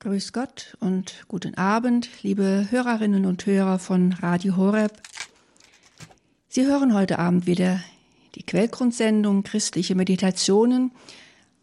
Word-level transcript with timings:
Grüß 0.00 0.32
Gott 0.32 0.76
und 0.78 1.24
guten 1.26 1.56
Abend, 1.56 2.08
liebe 2.22 2.68
Hörerinnen 2.70 3.26
und 3.26 3.44
Hörer 3.46 3.80
von 3.80 4.12
Radio 4.12 4.56
Horeb. 4.56 4.92
Sie 6.48 6.64
hören 6.66 6.94
heute 6.94 7.18
Abend 7.18 7.46
wieder 7.48 7.82
die 8.36 8.44
Quellgrundsendung 8.44 9.42
Christliche 9.42 9.96
Meditationen 9.96 10.92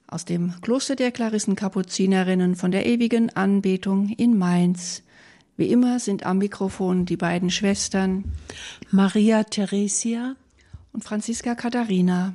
aus 0.05 0.25
dem 0.25 0.53
Kloster 0.59 0.97
der 0.97 1.13
Klarissenkapuzinerinnen 1.13 2.57
von 2.57 2.71
der 2.71 2.85
ewigen 2.87 3.33
Anbetung 3.37 4.09
in 4.09 4.37
Mainz. 4.37 5.01
Wie 5.55 5.71
immer 5.71 6.01
sind 6.01 6.25
am 6.25 6.39
Mikrofon 6.39 7.05
die 7.05 7.15
beiden 7.15 7.49
Schwestern 7.49 8.25
Maria 8.91 9.45
Theresia 9.45 10.35
und 10.91 11.05
Franziska 11.05 11.55
Katharina. 11.55 12.33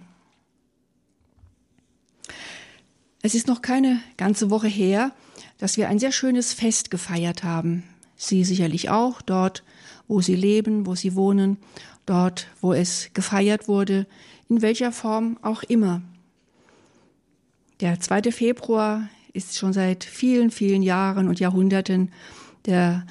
Es 3.21 3.35
ist 3.35 3.48
noch 3.48 3.61
keine 3.61 4.01
ganze 4.17 4.48
Woche 4.48 4.69
her, 4.69 5.12
dass 5.61 5.77
wir 5.77 5.88
ein 5.88 5.98
sehr 5.98 6.11
schönes 6.11 6.54
Fest 6.54 6.90
gefeiert 6.90 7.44
haben. 7.44 7.85
Sie 8.16 8.44
sicherlich 8.44 8.89
auch, 8.89 9.21
dort, 9.21 9.62
wo 10.08 10.22
Sie 10.22 10.35
leben, 10.35 10.86
wo 10.86 10.94
Sie 10.94 11.14
wohnen, 11.14 11.58
dort, 12.07 12.48
wo 12.62 12.72
es 12.72 13.11
gefeiert 13.12 13.68
wurde, 13.68 14.07
in 14.49 14.62
welcher 14.62 14.90
Form 14.90 15.38
auch 15.43 15.62
immer. 15.62 16.00
Der 17.80 18.00
2. 18.00 18.32
Februar 18.32 19.08
ist 19.35 19.58
schon 19.58 19.72
seit 19.72 20.02
vielen, 20.02 20.50
vielen 20.50 20.82
Jahren 20.82 21.29
und 21.29 21.40
Jahrhunderten 21.40 22.11
der 22.64 23.07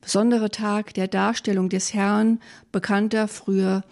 besondere 0.00 0.50
Tag 0.50 0.94
der 0.94 1.08
Darstellung 1.08 1.68
des 1.68 1.92
Herrn, 1.92 2.40
bekannter 2.72 3.28
früher 3.28 3.84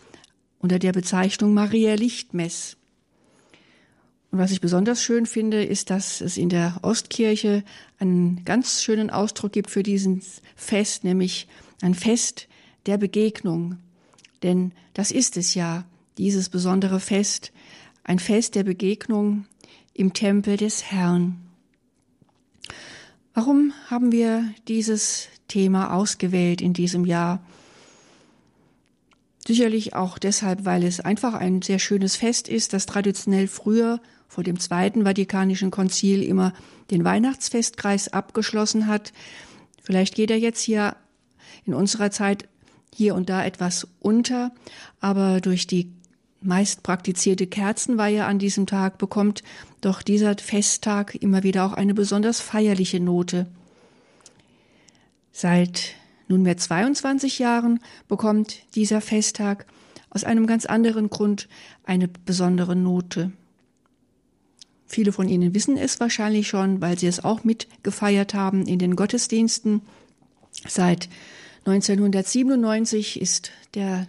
unter 0.60 0.78
der 0.78 0.92
Bezeichnung 0.92 1.52
Maria 1.52 1.94
Lichtmess. 1.94 2.77
Was 4.30 4.50
ich 4.50 4.60
besonders 4.60 5.02
schön 5.02 5.24
finde, 5.24 5.64
ist, 5.64 5.88
dass 5.88 6.20
es 6.20 6.36
in 6.36 6.50
der 6.50 6.78
Ostkirche 6.82 7.64
einen 7.98 8.44
ganz 8.44 8.82
schönen 8.82 9.08
Ausdruck 9.08 9.52
gibt 9.52 9.70
für 9.70 9.82
diesen 9.82 10.22
Fest, 10.54 11.02
nämlich 11.02 11.48
ein 11.80 11.94
Fest 11.94 12.46
der 12.84 12.98
Begegnung. 12.98 13.78
Denn 14.42 14.72
das 14.92 15.10
ist 15.12 15.38
es 15.38 15.54
ja, 15.54 15.84
dieses 16.18 16.50
besondere 16.50 17.00
Fest, 17.00 17.52
ein 18.04 18.18
Fest 18.18 18.54
der 18.54 18.64
Begegnung 18.64 19.46
im 19.94 20.12
Tempel 20.12 20.58
des 20.58 20.84
Herrn. 20.84 21.40
Warum 23.32 23.72
haben 23.88 24.12
wir 24.12 24.52
dieses 24.66 25.28
Thema 25.48 25.94
ausgewählt 25.94 26.60
in 26.60 26.74
diesem 26.74 27.06
Jahr? 27.06 27.42
Sicherlich 29.46 29.94
auch 29.94 30.18
deshalb, 30.18 30.66
weil 30.66 30.84
es 30.84 31.00
einfach 31.00 31.32
ein 31.32 31.62
sehr 31.62 31.78
schönes 31.78 32.16
Fest 32.16 32.48
ist, 32.48 32.74
das 32.74 32.84
traditionell 32.84 33.48
früher 33.48 34.00
vor 34.28 34.44
dem 34.44 34.60
Zweiten 34.60 35.04
Vatikanischen 35.04 35.70
Konzil 35.70 36.22
immer 36.22 36.52
den 36.90 37.04
Weihnachtsfestkreis 37.04 38.12
abgeschlossen 38.12 38.86
hat. 38.86 39.12
Vielleicht 39.82 40.14
geht 40.14 40.30
er 40.30 40.38
jetzt 40.38 40.60
hier 40.60 40.96
in 41.64 41.74
unserer 41.74 42.10
Zeit 42.10 42.48
hier 42.94 43.14
und 43.14 43.28
da 43.28 43.44
etwas 43.44 43.88
unter, 44.00 44.52
aber 45.00 45.40
durch 45.40 45.66
die 45.66 45.92
meist 46.40 46.82
praktizierte 46.82 47.46
Kerzenweihe 47.46 48.24
an 48.24 48.38
diesem 48.38 48.66
Tag 48.66 48.98
bekommt 48.98 49.42
doch 49.80 50.02
dieser 50.02 50.36
Festtag 50.36 51.14
immer 51.16 51.42
wieder 51.42 51.64
auch 51.64 51.72
eine 51.72 51.94
besonders 51.94 52.40
feierliche 52.40 53.00
Note. 53.00 53.46
Seit 55.32 55.94
nunmehr 56.28 56.56
22 56.56 57.38
Jahren 57.38 57.80
bekommt 58.08 58.58
dieser 58.74 59.00
Festtag 59.00 59.66
aus 60.10 60.24
einem 60.24 60.46
ganz 60.46 60.66
anderen 60.66 61.10
Grund 61.10 61.48
eine 61.84 62.08
besondere 62.08 62.76
Note. 62.76 63.32
Viele 64.88 65.12
von 65.12 65.28
Ihnen 65.28 65.54
wissen 65.54 65.76
es 65.76 66.00
wahrscheinlich 66.00 66.48
schon, 66.48 66.80
weil 66.80 66.98
Sie 66.98 67.06
es 67.06 67.22
auch 67.22 67.44
mitgefeiert 67.44 68.32
haben 68.32 68.66
in 68.66 68.78
den 68.78 68.96
Gottesdiensten. 68.96 69.82
Seit 70.66 71.10
1997 71.66 73.20
ist 73.20 73.52
der, 73.74 74.08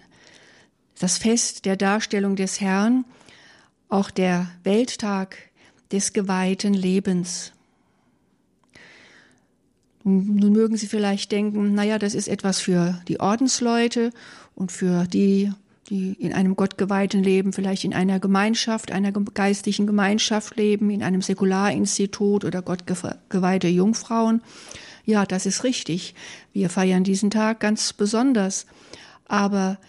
das 0.97 1.17
Fest 1.17 1.65
der 1.65 1.75
Darstellung 1.75 2.37
des 2.37 2.61
Herrn 2.61 3.03
auch 3.89 4.09
der 4.09 4.49
Welttag 4.63 5.37
des 5.91 6.13
geweihten 6.13 6.73
Lebens. 6.73 7.51
Nun 10.03 10.53
mögen 10.53 10.77
Sie 10.77 10.87
vielleicht 10.87 11.31
denken, 11.31 11.73
naja, 11.73 11.99
das 11.99 12.15
ist 12.15 12.29
etwas 12.29 12.61
für 12.61 13.01
die 13.07 13.19
Ordensleute 13.19 14.11
und 14.55 14.71
für 14.71 15.05
die 15.05 15.51
die 15.89 16.13
in 16.13 16.33
einem 16.33 16.55
gottgeweihten 16.55 17.23
Leben, 17.23 17.53
vielleicht 17.53 17.83
in 17.83 17.93
einer 17.93 18.19
Gemeinschaft, 18.19 18.91
einer 18.91 19.11
geistlichen 19.11 19.87
Gemeinschaft 19.87 20.55
leben, 20.55 20.89
in 20.89 21.03
einem 21.03 21.21
Säkularinstitut 21.21 22.45
oder 22.45 22.61
gottgeweihte 22.61 23.67
Jungfrauen. 23.67 24.41
Ja, 25.05 25.25
das 25.25 25.45
ist 25.45 25.63
richtig. 25.63 26.13
Wir 26.53 26.69
feiern 26.69 27.03
diesen 27.03 27.31
Tag 27.31 27.59
ganz 27.59 27.93
besonders. 27.93 28.67
Aber 29.25 29.79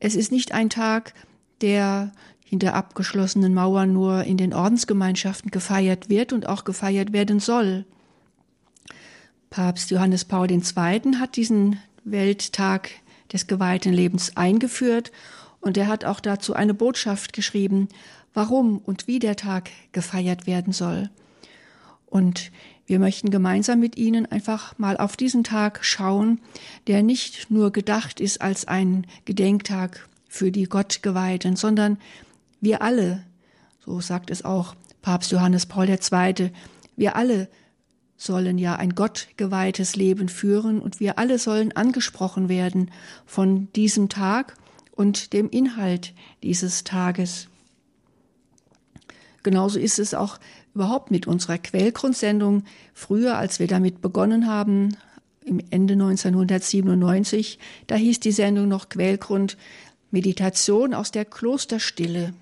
es 0.00 0.14
ist 0.14 0.32
nicht 0.32 0.52
ein 0.52 0.70
Tag, 0.70 1.12
der 1.60 2.12
hinter 2.44 2.74
abgeschlossenen 2.74 3.52
Mauern 3.54 3.92
nur 3.92 4.24
in 4.24 4.36
den 4.36 4.54
Ordensgemeinschaften 4.54 5.50
gefeiert 5.50 6.08
wird 6.08 6.32
und 6.32 6.48
auch 6.48 6.64
gefeiert 6.64 7.12
werden 7.12 7.40
soll. 7.40 7.84
Papst 9.50 9.90
Johannes 9.90 10.24
Paul 10.24 10.50
II. 10.50 10.60
hat 11.18 11.36
diesen 11.36 11.80
Welttag 12.04 12.90
des 13.32 13.46
geweihten 13.46 13.92
Lebens 13.92 14.36
eingeführt 14.36 15.12
und 15.60 15.76
er 15.76 15.88
hat 15.88 16.04
auch 16.04 16.20
dazu 16.20 16.54
eine 16.54 16.74
Botschaft 16.74 17.32
geschrieben, 17.32 17.88
warum 18.34 18.78
und 18.78 19.06
wie 19.06 19.18
der 19.18 19.36
Tag 19.36 19.70
gefeiert 19.92 20.46
werden 20.46 20.72
soll. 20.72 21.10
Und 22.06 22.52
wir 22.86 23.00
möchten 23.00 23.30
gemeinsam 23.30 23.80
mit 23.80 23.96
Ihnen 23.96 24.26
einfach 24.26 24.78
mal 24.78 24.96
auf 24.96 25.16
diesen 25.16 25.42
Tag 25.42 25.84
schauen, 25.84 26.40
der 26.86 27.02
nicht 27.02 27.50
nur 27.50 27.72
gedacht 27.72 28.20
ist 28.20 28.40
als 28.40 28.68
ein 28.68 29.06
Gedenktag 29.24 30.08
für 30.28 30.52
die 30.52 30.64
Gottgeweihten, 30.64 31.56
sondern 31.56 31.98
wir 32.60 32.82
alle, 32.82 33.24
so 33.84 34.00
sagt 34.00 34.30
es 34.30 34.44
auch 34.44 34.76
Papst 35.02 35.32
Johannes 35.32 35.66
Paul 35.66 35.88
II., 35.88 36.52
wir 36.96 37.16
alle 37.16 37.48
sollen 38.16 38.58
ja 38.58 38.76
ein 38.76 38.94
gottgeweihtes 38.94 39.96
Leben 39.96 40.28
führen 40.28 40.80
und 40.80 41.00
wir 41.00 41.18
alle 41.18 41.38
sollen 41.38 41.72
angesprochen 41.72 42.48
werden 42.48 42.90
von 43.26 43.68
diesem 43.74 44.08
Tag 44.08 44.56
und 44.92 45.32
dem 45.32 45.50
Inhalt 45.50 46.14
dieses 46.42 46.84
Tages. 46.84 47.48
Genauso 49.42 49.78
ist 49.78 49.98
es 49.98 50.14
auch 50.14 50.38
überhaupt 50.74 51.10
mit 51.10 51.26
unserer 51.26 51.58
Quellgrundsendung. 51.58 52.64
Früher, 52.94 53.38
als 53.38 53.60
wir 53.60 53.68
damit 53.68 54.00
begonnen 54.00 54.46
haben, 54.48 54.96
im 55.44 55.60
Ende 55.70 55.94
1997, 55.94 57.58
da 57.86 57.94
hieß 57.94 58.18
die 58.20 58.32
Sendung 58.32 58.66
noch 58.66 58.88
Quellgrund 58.88 59.56
Meditation 60.10 60.94
aus 60.94 61.12
der 61.12 61.24
Klosterstille. 61.24 62.32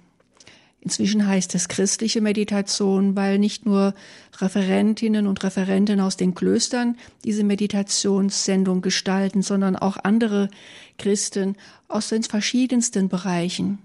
Inzwischen 0.85 1.27
heißt 1.27 1.55
es 1.55 1.69
christliche 1.69 2.21
Meditation, 2.21 3.17
weil 3.17 3.39
nicht 3.39 3.65
nur 3.65 3.95
Referentinnen 4.37 5.27
und 5.27 5.43
Referenten 5.43 5.99
aus 5.99 6.19
den 6.19 6.35
Klöstern 6.35 6.99
diese 7.25 7.43
Meditationssendung 7.43 8.83
gestalten, 8.83 9.41
sondern 9.41 9.77
auch 9.77 9.97
andere 10.03 10.51
Christen 10.99 11.57
aus 11.89 12.11
den 12.11 12.23
verschiedensten 12.23 13.09
Bereichen. 13.09 13.79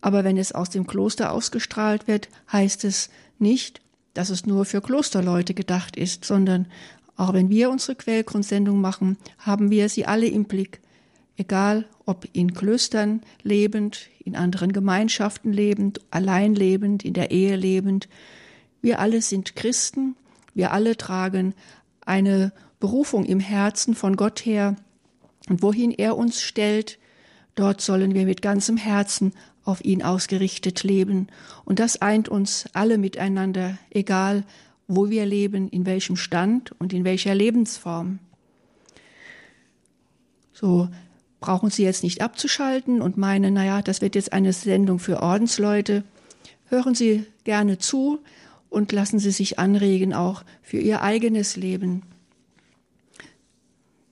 Aber 0.00 0.22
wenn 0.22 0.38
es 0.38 0.52
aus 0.52 0.70
dem 0.70 0.86
Kloster 0.86 1.32
ausgestrahlt 1.32 2.06
wird, 2.06 2.28
heißt 2.52 2.84
es 2.84 3.10
nicht, 3.40 3.80
dass 4.14 4.30
es 4.30 4.46
nur 4.46 4.64
für 4.66 4.80
Klosterleute 4.80 5.52
gedacht 5.52 5.96
ist, 5.96 6.24
sondern 6.24 6.66
auch 7.16 7.32
wenn 7.32 7.50
wir 7.50 7.70
unsere 7.70 7.96
Quellgrundsendung 7.96 8.80
machen, 8.80 9.18
haben 9.38 9.70
wir 9.70 9.88
sie 9.88 10.06
alle 10.06 10.28
im 10.28 10.44
Blick, 10.44 10.80
egal 11.38 11.86
ob 12.04 12.26
in 12.32 12.52
Klöstern 12.52 13.22
lebend, 13.42 14.08
in 14.24 14.36
anderen 14.36 14.72
Gemeinschaften 14.72 15.52
lebend, 15.52 16.00
allein 16.10 16.54
lebend, 16.54 17.04
in 17.04 17.14
der 17.14 17.30
Ehe 17.30 17.56
lebend. 17.56 18.08
Wir 18.82 18.98
alle 18.98 19.22
sind 19.22 19.56
Christen, 19.56 20.16
wir 20.52 20.72
alle 20.72 20.96
tragen 20.96 21.54
eine 22.04 22.52
Berufung 22.80 23.24
im 23.24 23.40
Herzen 23.40 23.94
von 23.94 24.16
Gott 24.16 24.44
her, 24.44 24.76
und 25.48 25.62
wohin 25.62 25.92
er 25.92 26.16
uns 26.18 26.42
stellt, 26.42 26.98
dort 27.54 27.80
sollen 27.80 28.14
wir 28.14 28.26
mit 28.26 28.42
ganzem 28.42 28.76
Herzen 28.76 29.32
auf 29.64 29.82
ihn 29.82 30.02
ausgerichtet 30.02 30.82
leben. 30.82 31.28
Und 31.64 31.78
das 31.78 32.02
eint 32.02 32.28
uns 32.28 32.68
alle 32.74 32.98
miteinander, 32.98 33.78
egal 33.90 34.44
wo 34.88 35.08
wir 35.08 35.24
leben, 35.24 35.68
in 35.68 35.86
welchem 35.86 36.16
Stand 36.16 36.72
und 36.78 36.92
in 36.92 37.04
welcher 37.04 37.34
Lebensform. 37.34 38.18
So 40.52 40.88
brauchen 41.40 41.70
Sie 41.70 41.84
jetzt 41.84 42.02
nicht 42.02 42.20
abzuschalten 42.22 43.00
und 43.00 43.16
meinen, 43.16 43.54
naja, 43.54 43.82
das 43.82 44.00
wird 44.00 44.14
jetzt 44.14 44.32
eine 44.32 44.52
Sendung 44.52 44.98
für 44.98 45.22
Ordensleute. 45.22 46.04
Hören 46.66 46.94
Sie 46.94 47.26
gerne 47.44 47.78
zu 47.78 48.18
und 48.68 48.92
lassen 48.92 49.18
Sie 49.18 49.30
sich 49.30 49.58
anregen 49.58 50.14
auch 50.14 50.44
für 50.62 50.78
Ihr 50.78 51.02
eigenes 51.02 51.56
Leben. 51.56 52.02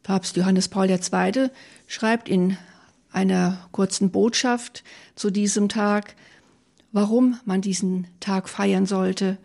Papst 0.02 0.36
Johannes 0.36 0.68
Paul 0.68 0.88
II. 0.88 1.50
schreibt 1.88 2.28
in 2.28 2.56
einer 3.10 3.66
kurzen 3.72 4.10
Botschaft 4.10 4.84
zu 5.16 5.30
diesem 5.30 5.68
Tag, 5.68 6.14
warum 6.92 7.40
man 7.44 7.60
diesen 7.60 8.06
Tag 8.20 8.48
feiern 8.48 8.86
sollte. 8.86 9.36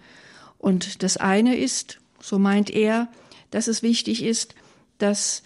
Und 0.58 1.04
das 1.04 1.18
eine 1.18 1.58
ist, 1.58 2.00
so 2.20 2.38
meint 2.38 2.70
er, 2.70 3.08
dass 3.50 3.68
es 3.68 3.82
wichtig 3.82 4.24
ist, 4.24 4.54
dass 5.00 5.42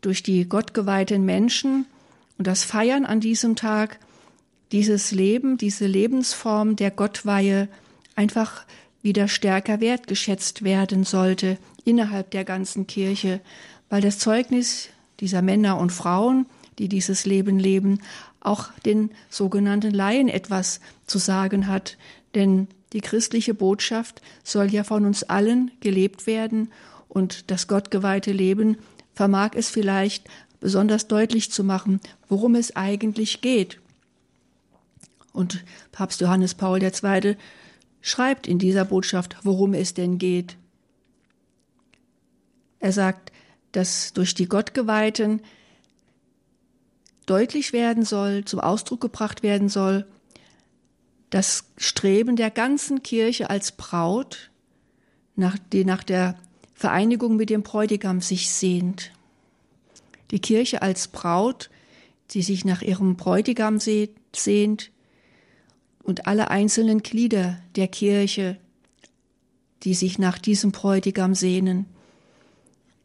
durch 0.00 0.22
die 0.22 0.48
gottgeweihten 0.48 1.24
Menschen 1.24 1.86
und 2.38 2.46
das 2.46 2.64
Feiern 2.64 3.04
an 3.04 3.20
diesem 3.20 3.56
Tag 3.56 3.98
dieses 4.72 5.10
Leben, 5.10 5.58
diese 5.58 5.86
Lebensform 5.86 6.76
der 6.76 6.90
Gottweihe 6.90 7.68
einfach 8.14 8.64
wieder 9.02 9.28
stärker 9.28 9.80
wertgeschätzt 9.80 10.62
werden 10.62 11.04
sollte 11.04 11.58
innerhalb 11.84 12.30
der 12.30 12.44
ganzen 12.44 12.86
Kirche, 12.86 13.40
weil 13.88 14.00
das 14.00 14.18
Zeugnis 14.18 14.88
dieser 15.20 15.42
Männer 15.42 15.78
und 15.78 15.90
Frauen, 15.90 16.46
die 16.78 16.88
dieses 16.88 17.26
Leben 17.26 17.58
leben, 17.58 18.00
auch 18.40 18.70
den 18.86 19.10
sogenannten 19.28 19.92
Laien 19.92 20.28
etwas 20.28 20.80
zu 21.06 21.18
sagen 21.18 21.66
hat, 21.66 21.98
denn 22.34 22.68
die 22.92 23.00
christliche 23.00 23.54
Botschaft 23.54 24.22
soll 24.42 24.72
ja 24.72 24.84
von 24.84 25.04
uns 25.04 25.22
allen 25.22 25.70
gelebt 25.80 26.26
werden 26.26 26.70
und 27.08 27.50
das 27.50 27.68
gottgeweihte 27.68 28.32
Leben 28.32 28.78
vermag 29.20 29.50
es 29.54 29.68
vielleicht 29.68 30.30
besonders 30.60 31.06
deutlich 31.06 31.52
zu 31.52 31.62
machen, 31.62 32.00
worum 32.30 32.54
es 32.54 32.74
eigentlich 32.74 33.42
geht. 33.42 33.78
Und 35.34 35.62
Papst 35.92 36.22
Johannes 36.22 36.54
Paul 36.54 36.82
II. 36.82 37.36
schreibt 38.00 38.46
in 38.46 38.58
dieser 38.58 38.86
Botschaft, 38.86 39.36
worum 39.42 39.74
es 39.74 39.92
denn 39.92 40.16
geht. 40.16 40.56
Er 42.78 42.92
sagt, 42.92 43.30
dass 43.72 44.14
durch 44.14 44.32
die 44.32 44.48
Gottgeweihten 44.48 45.42
deutlich 47.26 47.74
werden 47.74 48.06
soll, 48.06 48.46
zum 48.46 48.60
Ausdruck 48.60 49.02
gebracht 49.02 49.42
werden 49.42 49.68
soll, 49.68 50.06
das 51.28 51.64
Streben 51.76 52.36
der 52.36 52.50
ganzen 52.50 53.02
Kirche 53.02 53.50
als 53.50 53.72
Braut, 53.72 54.50
nach, 55.36 55.58
die 55.74 55.84
nach 55.84 56.04
der 56.04 56.38
Vereinigung 56.80 57.36
mit 57.36 57.50
dem 57.50 57.62
Bräutigam 57.62 58.22
sich 58.22 58.48
sehnt. 58.48 59.12
Die 60.30 60.38
Kirche 60.38 60.80
als 60.80 61.08
Braut, 61.08 61.68
die 62.30 62.40
sich 62.40 62.64
nach 62.64 62.80
ihrem 62.80 63.16
Bräutigam 63.16 63.78
sehnt, 63.78 64.90
und 66.02 66.26
alle 66.26 66.50
einzelnen 66.50 67.02
Glieder 67.02 67.58
der 67.76 67.86
Kirche, 67.86 68.56
die 69.82 69.92
sich 69.92 70.18
nach 70.18 70.38
diesem 70.38 70.72
Bräutigam 70.72 71.34
sehnen. 71.34 71.84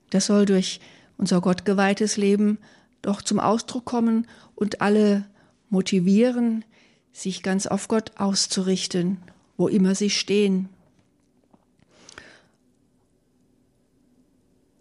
Das 0.09 0.27
soll 0.27 0.45
durch 0.45 0.79
unser 1.17 1.41
gottgeweihtes 1.41 2.15
Leben 2.15 2.59
doch 3.01 3.21
zum 3.21 3.41
Ausdruck 3.41 3.83
kommen 3.83 4.25
und 4.55 4.79
alle 4.79 5.25
motivieren, 5.69 6.63
sich 7.11 7.43
ganz 7.43 7.67
auf 7.67 7.89
Gott 7.89 8.13
auszurichten, 8.15 9.17
wo 9.57 9.67
immer 9.67 9.95
sie 9.95 10.09
stehen. 10.09 10.69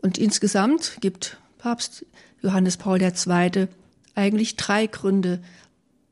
Und 0.05 0.19
insgesamt 0.19 0.99
gibt 1.01 1.39
Papst 1.56 2.05
Johannes 2.43 2.77
Paul 2.77 3.01
II. 3.01 3.69
eigentlich 4.15 4.56
drei 4.56 4.87
Gründe 4.87 5.43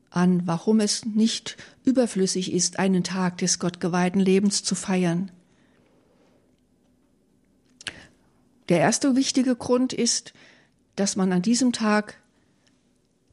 an, 0.09 0.47
warum 0.47 0.79
es 0.79 1.05
nicht 1.05 1.57
überflüssig 1.85 2.51
ist, 2.51 2.79
einen 2.79 3.03
Tag 3.03 3.37
des 3.37 3.59
gottgeweihten 3.59 4.19
Lebens 4.19 4.63
zu 4.63 4.73
feiern. 4.73 5.29
Der 8.67 8.79
erste 8.79 9.15
wichtige 9.15 9.55
Grund 9.55 9.93
ist, 9.93 10.33
dass 10.95 11.15
man 11.15 11.31
an 11.31 11.43
diesem 11.43 11.71
Tag 11.71 12.17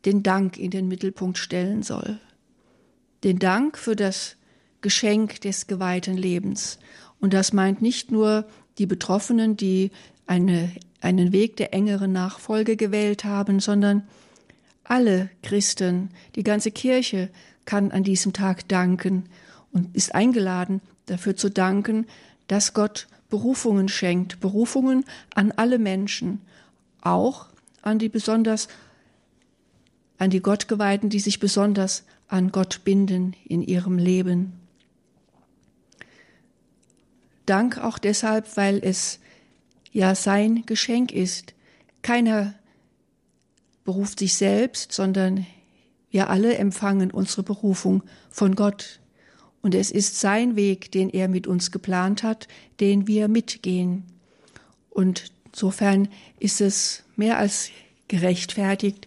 den 0.05 0.23
Dank 0.23 0.59
in 0.59 0.71
den 0.71 0.89
Mittelpunkt 0.89 1.39
stellen 1.39 1.83
soll. 1.83 2.21
Den 3.25 3.39
Dank 3.39 3.79
für 3.79 3.97
das 3.97 4.37
Geschenk 4.83 5.41
des 5.41 5.69
geweihten 5.69 6.19
Lebens. 6.19 6.79
Und 7.19 7.33
das 7.33 7.55
meint 7.55 7.81
nicht 7.81 8.12
nur 8.12 8.47
die 8.77 8.87
Betroffenen, 8.87 9.57
die 9.57 9.91
eine, 10.26 10.70
einen 11.00 11.32
Weg 11.32 11.56
der 11.56 11.75
engeren 11.75 12.12
Nachfolge 12.12 12.76
gewählt 12.76 13.25
haben, 13.25 13.61
sondern 13.61 14.06
alle 14.84 15.31
Christen, 15.43 16.11
die 16.34 16.43
ganze 16.43 16.70
Kirche 16.70 17.31
kann 17.64 17.90
an 17.93 18.02
diesem 18.02 18.32
Tag 18.32 18.67
danken 18.69 19.25
und 19.72 19.94
ist 19.94 20.14
eingeladen, 20.14 20.81
dafür 21.06 21.37
zu 21.37 21.50
danken, 21.50 22.06
dass 22.49 22.75
Gott 22.75 23.06
Berufungen 23.28 23.88
schenkt, 23.88 24.40
Berufungen 24.40 25.05
an 25.34 25.52
alle 25.52 25.78
Menschen, 25.78 26.40
auch 27.00 27.46
an 27.82 27.99
die 27.99 28.08
besonders, 28.08 28.69
an 30.19 30.31
die 30.31 30.40
Gottgeweihten, 30.40 31.08
die 31.08 31.20
sich 31.20 31.38
besonders 31.38 32.05
an 32.28 32.50
Gott 32.52 32.81
binden 32.84 33.34
in 33.44 33.62
ihrem 33.62 33.99
Leben. 33.99 34.52
Dank 37.46 37.78
auch 37.78 37.99
deshalb, 37.99 38.56
weil 38.56 38.81
es 38.82 39.20
ja 39.92 40.14
sein 40.14 40.64
Geschenk 40.66 41.12
ist. 41.12 41.54
Keiner 42.02 42.54
beruft 43.84 44.19
sich 44.19 44.34
selbst, 44.34 44.92
sondern 44.92 45.46
wir 46.10 46.31
alle 46.31 46.56
empfangen 46.56 47.10
unsere 47.10 47.42
Berufung 47.42 48.02
von 48.31 48.54
Gott. 48.54 49.00
Und 49.62 49.75
es 49.75 49.90
ist 49.90 50.19
sein 50.19 50.56
Weg, 50.56 50.90
den 50.92 51.10
er 51.10 51.28
mit 51.28 51.46
uns 51.46 51.70
geplant 51.70 52.22
hat, 52.22 52.48
den 52.81 53.06
wir 53.06 53.28
mitgehen. 53.28 54.04
Und 54.88 55.32
insofern 55.46 56.08
ist 56.38 56.60
es 56.60 57.04
mehr 57.16 57.38
als 57.38 57.70
gerechtfertigt, 58.08 59.06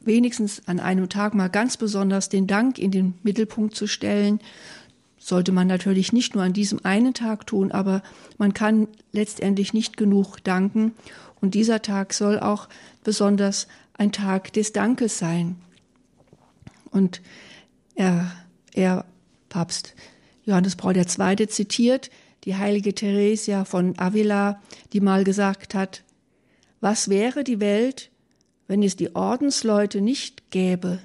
wenigstens 0.00 0.66
an 0.66 0.80
einem 0.80 1.08
Tag 1.08 1.34
mal 1.34 1.48
ganz 1.48 1.76
besonders 1.76 2.28
den 2.28 2.46
Dank 2.46 2.78
in 2.78 2.90
den 2.90 3.14
Mittelpunkt 3.22 3.74
zu 3.74 3.86
stellen. 3.86 4.40
Sollte 5.24 5.52
man 5.52 5.66
natürlich 5.66 6.12
nicht 6.12 6.34
nur 6.34 6.44
an 6.44 6.52
diesem 6.52 6.84
einen 6.84 7.14
Tag 7.14 7.46
tun, 7.46 7.72
aber 7.72 8.02
man 8.36 8.52
kann 8.52 8.88
letztendlich 9.10 9.72
nicht 9.72 9.96
genug 9.96 10.44
danken. 10.44 10.92
Und 11.40 11.54
dieser 11.54 11.80
Tag 11.80 12.12
soll 12.12 12.38
auch 12.38 12.68
besonders 13.04 13.66
ein 13.94 14.12
Tag 14.12 14.52
des 14.52 14.74
Dankes 14.74 15.18
sein. 15.18 15.56
Und 16.90 17.22
er, 17.94 18.32
er 18.74 19.06
Papst 19.48 19.94
Johannes 20.44 20.76
Paul 20.76 20.94
II. 20.94 21.48
zitiert 21.48 22.10
die 22.44 22.56
heilige 22.56 22.94
Theresia 22.94 23.64
von 23.64 23.98
Avila, 23.98 24.60
die 24.92 25.00
mal 25.00 25.24
gesagt 25.24 25.74
hat, 25.74 26.02
was 26.82 27.08
wäre 27.08 27.44
die 27.44 27.60
Welt, 27.60 28.10
wenn 28.68 28.82
es 28.82 28.94
die 28.94 29.16
Ordensleute 29.16 30.02
nicht 30.02 30.50
gäbe? 30.50 30.98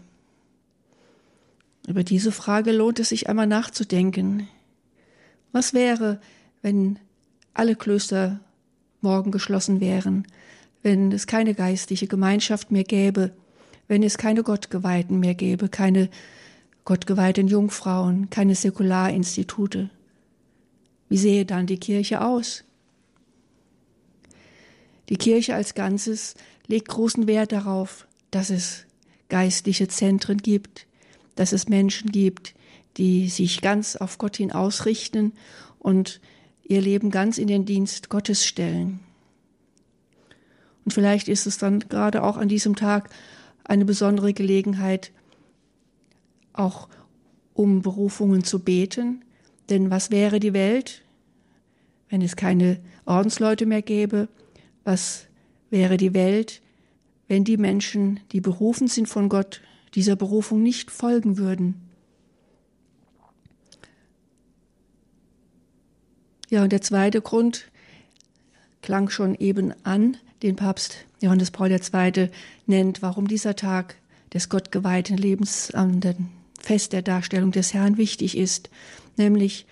Über 1.88 2.04
diese 2.04 2.31
Frage 2.31 2.72
lohnt 2.72 3.00
es 3.00 3.10
sich 3.10 3.30
einmal 3.30 3.48
nachzudenken. 3.48 4.48
Was 5.52 5.74
wäre, 5.74 6.20
wenn 6.62 7.00
alle 7.54 7.76
Klöster 7.76 8.40
morgen 9.02 9.31
geschlossen 9.31 9.80
wären, 9.80 10.28
wenn 10.83 11.12
es 11.12 11.28
keine 11.28 11.54
geistliche 11.54 12.07
Gemeinschaft 12.07 12.71
mehr 12.71 12.83
gäbe, 12.83 13.31
wenn 13.88 14.04
es 14.04 14.18
keine 14.18 14.44
Gottgeweihten 14.44 15.19
mehr 15.19 15.36
gäbe, 15.36 15.69
keine 15.69 16.09
gottgeweihten 16.86 17.48
Jungfrauen, 17.48 18.30
keine 18.30 18.56
Säkularinstitute? 18.56 19.90
Wie 21.09 21.18
sähe 21.18 21.45
dann 21.45 21.66
die 21.66 21.80
Kirche 21.80 22.21
aus? 22.21 22.64
Die 25.09 25.18
Kirche 25.18 25.56
als 25.56 25.74
Ganzes 25.74 26.36
legt 26.68 26.88
großen 26.88 27.26
Wert 27.26 27.52
darauf, 27.52 28.07
dass 28.30 28.52
es 28.52 28.86
geistliche 29.28 29.88
Zentren 29.88 30.38
gibt, 30.38 30.86
dass 31.40 31.54
es 31.54 31.69
Menschen 31.69 32.12
gibt, 32.12 32.54
die 32.98 33.30
sich 33.30 33.62
ganz 33.62 33.96
auf 33.96 34.18
Gott 34.18 34.36
hin 34.36 34.52
ausrichten 34.52 35.31
und 35.80 36.19
ihr 36.64 36.81
Leben 36.81 37.12
ganz 37.12 37.38
in 37.38 37.48
den 37.48 37.64
Dienst 37.64 38.10
Gottes 38.10 38.46
stellen. 38.46 39.00
Und 40.84 40.92
vielleicht 40.92 41.30
ist 41.30 41.48
es 41.48 41.58
dann 41.58 41.80
gerade 41.80 42.24
auch 42.24 42.36
an 42.36 42.50
diesem 42.50 42.76
Tag 42.76 43.10
eine 43.64 43.86
besondere 43.86 44.34
Gelegenheit, 44.34 45.14
auch 46.52 46.90
um 47.54 47.84
Berufungen 47.84 48.44
zu 48.44 48.60
beten. 48.60 49.24
Denn 49.69 49.90
was 49.90 50.12
wäre 50.12 50.42
die 50.42 50.52
Welt, 50.52 51.04
wenn 52.10 52.22
es 52.22 52.36
keine 52.36 52.81
Ordensleute 53.06 53.66
mehr 53.66 53.81
gäbe? 53.81 54.28
Was 54.84 55.28
wäre 55.69 55.96
die 55.96 56.14
Welt, 56.14 56.62
wenn 57.30 57.46
die 57.46 57.56
Menschen, 57.56 58.19
die 58.34 58.42
berufen 58.42 58.90
sind 58.90 59.08
von 59.08 59.30
Gott, 59.30 59.62
dieser 59.96 60.16
Berufung 60.16 60.62
nicht 60.62 60.92
folgen 60.92 61.38
würden? 61.38 61.90
Ja, 66.50 66.64
und 66.64 66.72
der 66.72 66.81
zweite 66.81 67.22
Grund 67.22 67.66
klang 68.81 69.10
schon 69.10 69.36
eben 69.36 69.74
an, 69.84 70.18
den 70.42 70.56
Papst 70.56 71.06
Johannes 71.22 71.52
Paul 71.52 71.72
II. 71.72 72.30
nennt, 72.66 73.02
warum 73.02 73.28
dieser 73.28 73.56
Tag 73.56 73.96
des 74.34 74.50
gottgeweihten 74.50 75.18
Lebens 75.18 75.72
dem 75.76 76.30
Fest 76.60 76.94
der 76.94 77.02
Darstellung 77.02 77.52
des 77.52 77.74
Herrn 77.74 77.98
wichtig 77.98 78.38
ist, 78.38 78.69
nämlich, 79.18 79.66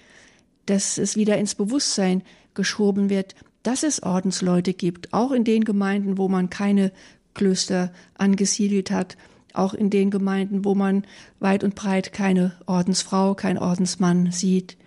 dass 0.65 0.97
es 0.97 1.15
wieder 1.15 1.37
ins 1.37 1.55
Bewusstsein 1.55 2.21
geschoben 2.53 3.09
wird, 3.09 3.35
dass 3.63 3.83
es 3.83 4.03
Ordensleute 4.03 4.73
gibt, 4.73 5.13
auch 5.13 5.31
in 5.31 5.43
den 5.43 5.63
Gemeinden, 5.63 6.17
wo 6.17 6.27
man 6.27 6.49
keine 6.49 6.91
Klöster 7.33 7.91
angesiedelt 8.15 8.91
hat, 8.91 9.17
auch 9.57 9.73
in 9.73 9.89
den 9.89 10.11
Gemeinden, 10.11 10.65
wo 10.65 10.75
man 10.75 11.05
weit 11.39 11.63
und 11.63 11.75
breit 11.75 12.13
keine 12.13 12.55
Ordensfrau, 12.65 13.35
kein 13.35 13.57
Ordensmann 13.57 14.31
sieht. 14.31 14.77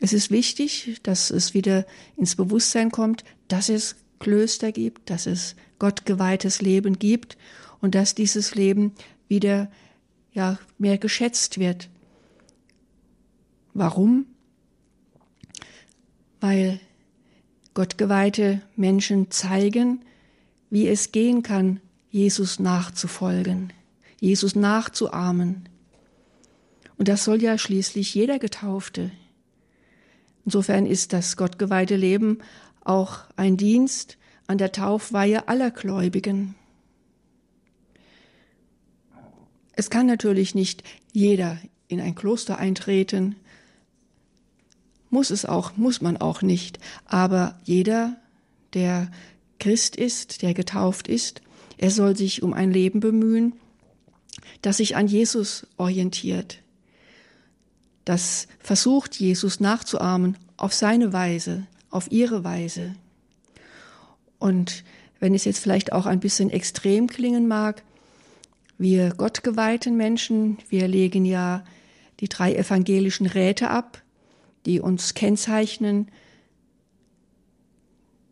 Es 0.00 0.12
ist 0.12 0.30
wichtig, 0.30 0.98
dass 1.02 1.30
es 1.30 1.54
wieder 1.54 1.86
ins 2.16 2.34
Bewusstsein 2.34 2.90
kommt, 2.90 3.24
dass 3.48 3.68
es 3.68 3.96
Klöster 4.18 4.72
gibt, 4.72 5.10
dass 5.10 5.26
es 5.26 5.56
gottgeweihtes 5.78 6.62
Leben 6.62 6.98
gibt 6.98 7.36
und 7.80 7.94
dass 7.94 8.14
dieses 8.14 8.54
Leben 8.54 8.92
wieder 9.28 9.70
ja 10.32 10.58
mehr 10.78 10.98
geschätzt 10.98 11.58
wird. 11.58 11.88
Warum? 13.74 14.26
Weil 16.40 16.80
gottgeweihte 17.74 18.62
Menschen 18.76 19.30
zeigen, 19.30 20.04
wie 20.70 20.88
es 20.88 21.12
gehen 21.12 21.42
kann, 21.42 21.80
Jesus 22.10 22.58
nachzufolgen, 22.58 23.72
Jesus 24.22 24.54
nachzuahmen. 24.54 25.68
Und 26.96 27.08
das 27.08 27.24
soll 27.24 27.42
ja 27.42 27.58
schließlich 27.58 28.14
jeder 28.14 28.38
Getaufte. 28.38 29.10
Insofern 30.44 30.86
ist 30.86 31.12
das 31.12 31.36
gottgeweihte 31.36 31.96
Leben 31.96 32.38
auch 32.84 33.24
ein 33.34 33.56
Dienst 33.56 34.18
an 34.46 34.58
der 34.58 34.70
Taufweihe 34.70 35.48
aller 35.48 35.72
Gläubigen. 35.72 36.54
Es 39.72 39.90
kann 39.90 40.06
natürlich 40.06 40.54
nicht 40.54 40.84
jeder 41.12 41.58
in 41.88 42.00
ein 42.00 42.14
Kloster 42.14 42.58
eintreten, 42.58 43.34
muss 45.10 45.30
es 45.30 45.44
auch, 45.44 45.76
muss 45.76 46.00
man 46.00 46.16
auch 46.16 46.42
nicht, 46.42 46.78
aber 47.06 47.58
jeder, 47.64 48.16
der 48.72 49.10
Christ 49.58 49.96
ist, 49.96 50.42
der 50.42 50.54
getauft 50.54 51.08
ist, 51.08 51.42
er 51.76 51.90
soll 51.90 52.16
sich 52.16 52.44
um 52.44 52.52
ein 52.52 52.70
Leben 52.70 53.00
bemühen, 53.00 53.54
das 54.62 54.78
sich 54.78 54.96
an 54.96 55.06
Jesus 55.06 55.66
orientiert, 55.76 56.58
das 58.04 58.48
versucht, 58.58 59.16
Jesus 59.16 59.60
nachzuahmen 59.60 60.36
auf 60.56 60.72
seine 60.72 61.12
Weise, 61.12 61.66
auf 61.90 62.10
ihre 62.10 62.42
Weise. 62.42 62.94
Und 64.38 64.82
wenn 65.20 65.34
es 65.34 65.44
jetzt 65.44 65.60
vielleicht 65.60 65.92
auch 65.92 66.06
ein 66.06 66.20
bisschen 66.20 66.50
extrem 66.50 67.06
klingen 67.06 67.46
mag, 67.46 67.82
wir 68.78 69.10
gottgeweihten 69.10 69.96
Menschen, 69.96 70.58
wir 70.68 70.88
legen 70.88 71.24
ja 71.24 71.64
die 72.18 72.28
drei 72.28 72.54
evangelischen 72.54 73.26
Räte 73.26 73.70
ab, 73.70 74.02
die 74.66 74.80
uns 74.80 75.14
kennzeichnen, 75.14 76.10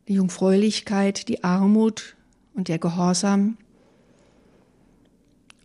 die 0.09 0.15
Jungfräulichkeit, 0.15 1.29
die 1.29 1.45
Armut 1.45 2.17
und 2.55 2.67
der 2.67 2.79
Gehorsam. 2.79 3.57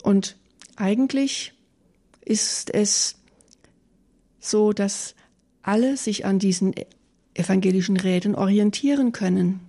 Und 0.04 0.38
eigentlich 0.76 1.54
ist 2.24 2.74
es 2.74 3.16
so, 4.40 4.74
dass 4.74 5.16
alle 5.62 5.98
sich 5.98 6.26
an 6.26 6.40
diesen 6.40 6.74
evangelischen 7.34 7.98
Räten 7.98 8.36
orientieren 8.36 9.12
können. 9.12 9.60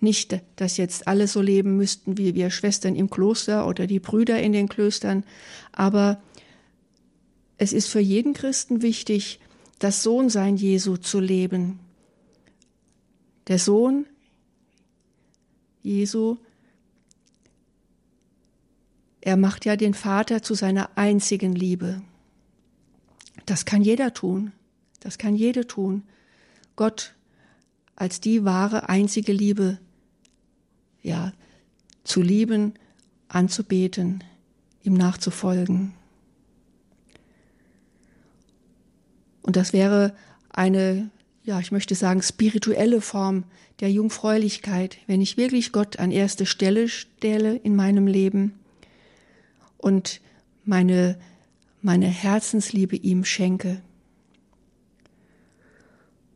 Nicht, 0.00 0.40
dass 0.56 0.76
jetzt 0.76 1.06
alle 1.06 1.28
so 1.28 1.40
leben 1.40 1.76
müssten 1.76 2.18
wie 2.18 2.34
wir 2.34 2.50
Schwestern 2.50 2.94
im 2.96 3.10
Kloster 3.10 3.66
oder 3.66 3.86
die 3.86 4.00
Brüder 4.00 4.40
in 4.42 4.52
den 4.52 4.68
Klöstern, 4.68 5.24
aber 5.72 6.20
es 7.56 7.72
ist 7.72 7.88
für 7.88 8.00
jeden 8.00 8.34
Christen 8.34 8.82
wichtig, 8.82 9.40
das 9.78 10.02
Sohnsein 10.02 10.56
Jesu 10.56 10.96
zu 10.96 11.20
leben. 11.20 11.78
Der 13.48 13.58
Sohn 13.58 14.06
Jesu, 15.82 16.38
er 19.24 19.38
macht 19.38 19.64
ja 19.64 19.74
den 19.76 19.94
Vater 19.94 20.42
zu 20.42 20.52
seiner 20.52 20.90
einzigen 20.98 21.54
Liebe. 21.54 22.02
Das 23.46 23.64
kann 23.64 23.80
jeder 23.80 24.12
tun. 24.12 24.52
Das 25.00 25.16
kann 25.16 25.34
jede 25.34 25.66
tun. 25.66 26.02
Gott 26.76 27.14
als 27.96 28.20
die 28.20 28.44
wahre 28.44 28.90
einzige 28.90 29.32
Liebe 29.32 29.78
ja, 31.00 31.32
zu 32.04 32.20
lieben, 32.20 32.74
anzubeten, 33.28 34.22
ihm 34.82 34.92
nachzufolgen. 34.92 35.94
Und 39.40 39.56
das 39.56 39.72
wäre 39.72 40.14
eine, 40.50 41.08
ja, 41.44 41.60
ich 41.60 41.72
möchte 41.72 41.94
sagen, 41.94 42.20
spirituelle 42.20 43.00
Form 43.00 43.44
der 43.80 43.90
Jungfräulichkeit, 43.90 44.98
wenn 45.06 45.22
ich 45.22 45.38
wirklich 45.38 45.72
Gott 45.72 45.98
an 45.98 46.10
erste 46.10 46.44
Stelle 46.44 46.90
stelle 46.90 47.56
in 47.56 47.74
meinem 47.74 48.06
Leben 48.06 48.58
und 49.84 50.22
meine, 50.64 51.18
meine 51.82 52.06
Herzensliebe 52.06 52.96
ihm 52.96 53.22
schenke. 53.26 53.82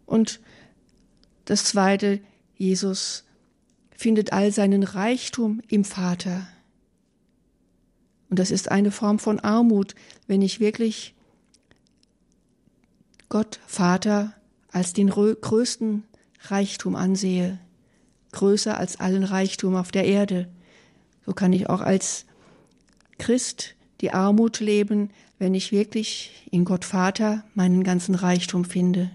Und 0.04 0.38
das 1.46 1.64
zweite, 1.64 2.20
Jesus 2.58 3.24
findet 3.90 4.34
all 4.34 4.52
seinen 4.52 4.82
Reichtum 4.82 5.62
im 5.66 5.86
Vater. 5.86 6.46
Und 8.28 8.38
das 8.38 8.50
ist 8.50 8.70
eine 8.70 8.90
Form 8.90 9.18
von 9.18 9.40
Armut, 9.40 9.94
wenn 10.26 10.42
ich 10.42 10.60
wirklich 10.60 11.14
Gott, 13.30 13.60
Vater, 13.66 14.34
als 14.72 14.92
den 14.92 15.08
größten 15.08 16.04
Reichtum 16.42 16.96
ansehe, 16.96 17.58
größer 18.32 18.76
als 18.76 19.00
allen 19.00 19.24
Reichtum 19.24 19.74
auf 19.74 19.90
der 19.90 20.04
Erde. 20.04 20.50
So 21.24 21.32
kann 21.32 21.54
ich 21.54 21.70
auch 21.70 21.80
als 21.80 22.26
Christ 23.18 23.74
die 24.00 24.12
Armut 24.12 24.60
leben, 24.60 25.10
wenn 25.38 25.54
ich 25.54 25.72
wirklich 25.72 26.46
in 26.50 26.64
Gott 26.64 26.84
Vater 26.84 27.44
meinen 27.54 27.84
ganzen 27.84 28.14
Reichtum 28.14 28.64
finde. 28.64 29.10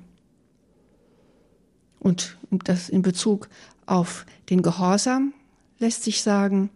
Und 1.99 2.37
das 2.49 2.89
in 2.89 3.01
Bezug 3.01 3.49
auf 3.85 4.25
den 4.49 4.61
Gehorsam 4.61 5.33
lässt 5.79 6.03
sich 6.03 6.21
sagen, 6.21 6.69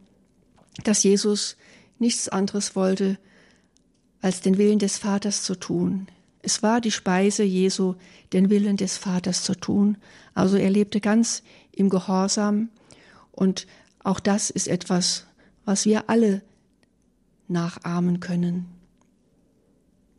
dass 0.84 1.04
Jesus 1.04 1.58
nichts 2.00 2.30
anderes 2.30 2.76
wollte, 2.76 3.18
als 4.22 4.42
den 4.42 4.58
Willen 4.58 4.80
des 4.80 4.98
Vaters 4.98 5.44
zu 5.44 5.56
tun. 5.56 6.08
Es 6.42 6.64
war 6.64 6.82
die 6.82 6.92
Speise 6.92 7.44
Jesu, 7.44 7.96
den 8.34 8.50
Willen 8.50 8.78
des 8.78 8.98
Vaters 8.98 9.44
zu 9.44 9.54
tun. 9.56 9.98
Also 10.34 10.58
er 10.58 10.70
lebte 10.70 11.02
ganz 11.02 11.44
im 11.72 11.90
Gehorsam. 11.90 12.70
Und 13.32 13.68
auch 14.04 14.20
das 14.20 14.50
ist 14.50 14.68
etwas, 14.68 15.26
was 15.66 15.86
wir 15.86 16.10
alle 16.10 16.42
nachahmen 17.48 18.20
können. 18.20 18.66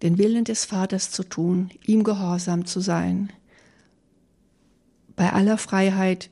Den 0.02 0.18
Willen 0.18 0.44
des 0.44 0.64
Vaters 0.64 1.10
zu 1.10 1.24
tun, 1.24 1.70
ihm 1.84 2.04
gehorsam 2.04 2.64
zu 2.66 2.80
sein. 2.80 3.32
Bei 5.16 5.32
aller 5.32 5.58
Freiheit, 5.58 6.30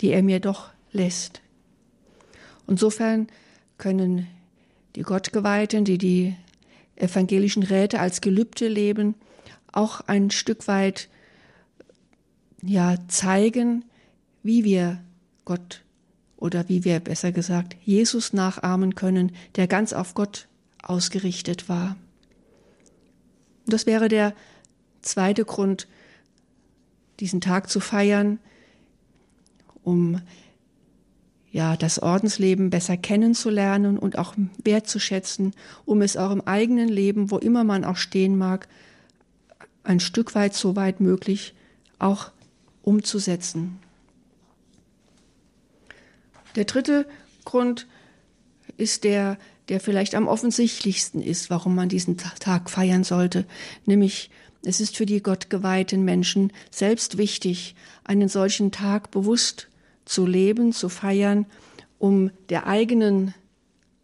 die 0.00 0.08
er 0.08 0.22
mir 0.22 0.40
doch 0.40 0.70
lässt. 0.92 1.40
Insofern 2.66 3.28
können 3.78 4.26
die 4.96 5.02
Gottgeweihten, 5.02 5.84
die 5.84 5.98
die 5.98 6.36
evangelischen 6.96 7.62
Räte 7.62 8.00
als 8.00 8.20
Gelübde 8.20 8.68
leben, 8.68 9.14
auch 9.72 10.02
ein 10.02 10.30
Stück 10.30 10.68
weit 10.68 11.08
ja 12.62 12.96
zeigen, 13.08 13.84
wie 14.42 14.64
wir 14.64 15.00
Gott 15.44 15.82
oder 16.40 16.68
wie 16.68 16.84
wir 16.84 16.98
besser 17.00 17.30
gesagt 17.30 17.76
Jesus 17.84 18.32
nachahmen 18.32 18.94
können, 18.94 19.32
der 19.56 19.68
ganz 19.68 19.92
auf 19.92 20.14
Gott 20.14 20.48
ausgerichtet 20.82 21.68
war. 21.68 21.96
Das 23.66 23.86
wäre 23.86 24.08
der 24.08 24.34
zweite 25.02 25.44
Grund, 25.44 25.86
diesen 27.20 27.40
Tag 27.40 27.68
zu 27.70 27.78
feiern, 27.78 28.38
um 29.82 30.20
ja, 31.52 31.76
das 31.76 31.98
Ordensleben 31.98 32.70
besser 32.70 32.96
kennenzulernen 32.96 33.98
und 33.98 34.16
auch 34.16 34.34
wertzuschätzen, 34.62 35.52
um 35.84 36.00
es 36.00 36.16
auch 36.16 36.30
im 36.30 36.40
eigenen 36.40 36.88
Leben, 36.88 37.30
wo 37.30 37.38
immer 37.38 37.64
man 37.64 37.84
auch 37.84 37.96
stehen 37.96 38.38
mag, 38.38 38.68
ein 39.82 40.00
Stück 40.00 40.34
weit 40.34 40.54
so 40.54 40.76
weit 40.76 41.00
möglich 41.00 41.54
auch 41.98 42.30
umzusetzen. 42.82 43.78
Der 46.56 46.64
dritte 46.64 47.06
Grund 47.44 47.86
ist 48.76 49.04
der, 49.04 49.38
der 49.68 49.80
vielleicht 49.80 50.14
am 50.14 50.28
offensichtlichsten 50.28 51.22
ist, 51.22 51.50
warum 51.50 51.74
man 51.74 51.88
diesen 51.88 52.16
Tag 52.16 52.70
feiern 52.70 53.04
sollte, 53.04 53.46
nämlich 53.86 54.30
es 54.62 54.80
ist 54.80 54.96
für 54.96 55.06
die 55.06 55.22
gottgeweihten 55.22 56.04
Menschen 56.04 56.52
selbst 56.70 57.16
wichtig, 57.16 57.74
einen 58.04 58.28
solchen 58.28 58.72
Tag 58.72 59.10
bewusst 59.10 59.68
zu 60.04 60.26
leben, 60.26 60.72
zu 60.72 60.88
feiern, 60.88 61.46
um 61.98 62.30
der 62.50 62.66
eigenen 62.66 63.34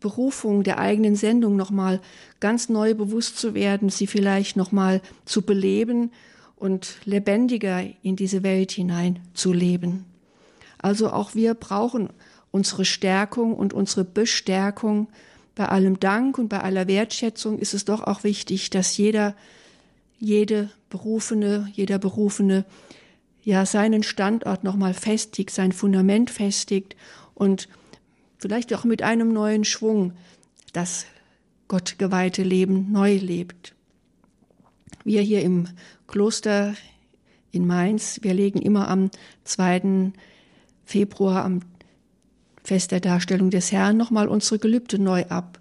Berufung, 0.00 0.62
der 0.62 0.78
eigenen 0.78 1.16
Sendung 1.16 1.56
nochmal 1.56 2.00
ganz 2.40 2.68
neu 2.68 2.94
bewusst 2.94 3.38
zu 3.38 3.54
werden, 3.54 3.90
sie 3.90 4.06
vielleicht 4.06 4.56
nochmal 4.56 5.02
zu 5.24 5.42
beleben 5.42 6.10
und 6.54 6.96
lebendiger 7.04 7.82
in 8.02 8.16
diese 8.16 8.42
Welt 8.42 8.72
hinein 8.72 9.20
zu 9.34 9.52
leben. 9.52 10.04
Also 10.78 11.10
auch 11.10 11.34
wir 11.34 11.54
brauchen 11.54 12.10
unsere 12.56 12.86
Stärkung 12.86 13.54
und 13.54 13.74
unsere 13.74 14.04
Bestärkung. 14.04 15.08
Bei 15.54 15.68
allem 15.68 16.00
Dank 16.00 16.38
und 16.38 16.48
bei 16.48 16.60
aller 16.60 16.88
Wertschätzung 16.88 17.58
ist 17.58 17.74
es 17.74 17.84
doch 17.84 18.02
auch 18.02 18.24
wichtig, 18.24 18.70
dass 18.70 18.96
jeder 18.96 19.36
jede 20.18 20.70
Berufene, 20.88 21.70
jeder 21.74 21.98
Berufene 21.98 22.64
ja 23.42 23.66
seinen 23.66 24.02
Standort 24.02 24.64
nochmal 24.64 24.94
festigt, 24.94 25.50
sein 25.50 25.72
Fundament 25.72 26.30
festigt 26.30 26.96
und 27.34 27.68
vielleicht 28.38 28.72
auch 28.72 28.84
mit 28.84 29.02
einem 29.02 29.34
neuen 29.34 29.64
Schwung 29.64 30.14
das 30.72 31.04
gottgeweihte 31.68 32.42
Leben 32.42 32.90
neu 32.90 33.16
lebt. 33.16 33.74
Wir 35.04 35.20
hier 35.20 35.42
im 35.42 35.68
Kloster 36.06 36.74
in 37.52 37.66
Mainz, 37.66 38.20
wir 38.22 38.32
legen 38.32 38.62
immer 38.62 38.88
am 38.88 39.10
2. 39.44 40.12
Februar, 40.86 41.44
am 41.44 41.60
Fest 42.66 42.90
der 42.90 42.98
Darstellung 42.98 43.50
des 43.50 43.70
Herrn, 43.70 43.96
nochmal 43.96 44.26
unsere 44.26 44.58
Gelübde 44.58 44.98
neu 44.98 45.24
ab. 45.26 45.60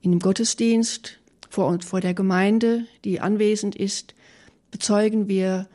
In 0.00 0.10
dem 0.10 0.18
Gottesdienst 0.18 1.20
vor, 1.48 1.68
und 1.68 1.84
vor 1.84 2.00
der 2.00 2.14
Gemeinde, 2.14 2.84
die 3.04 3.20
anwesend 3.20 3.76
ist, 3.76 4.14
bezeugen 4.72 5.28
wir 5.28 5.68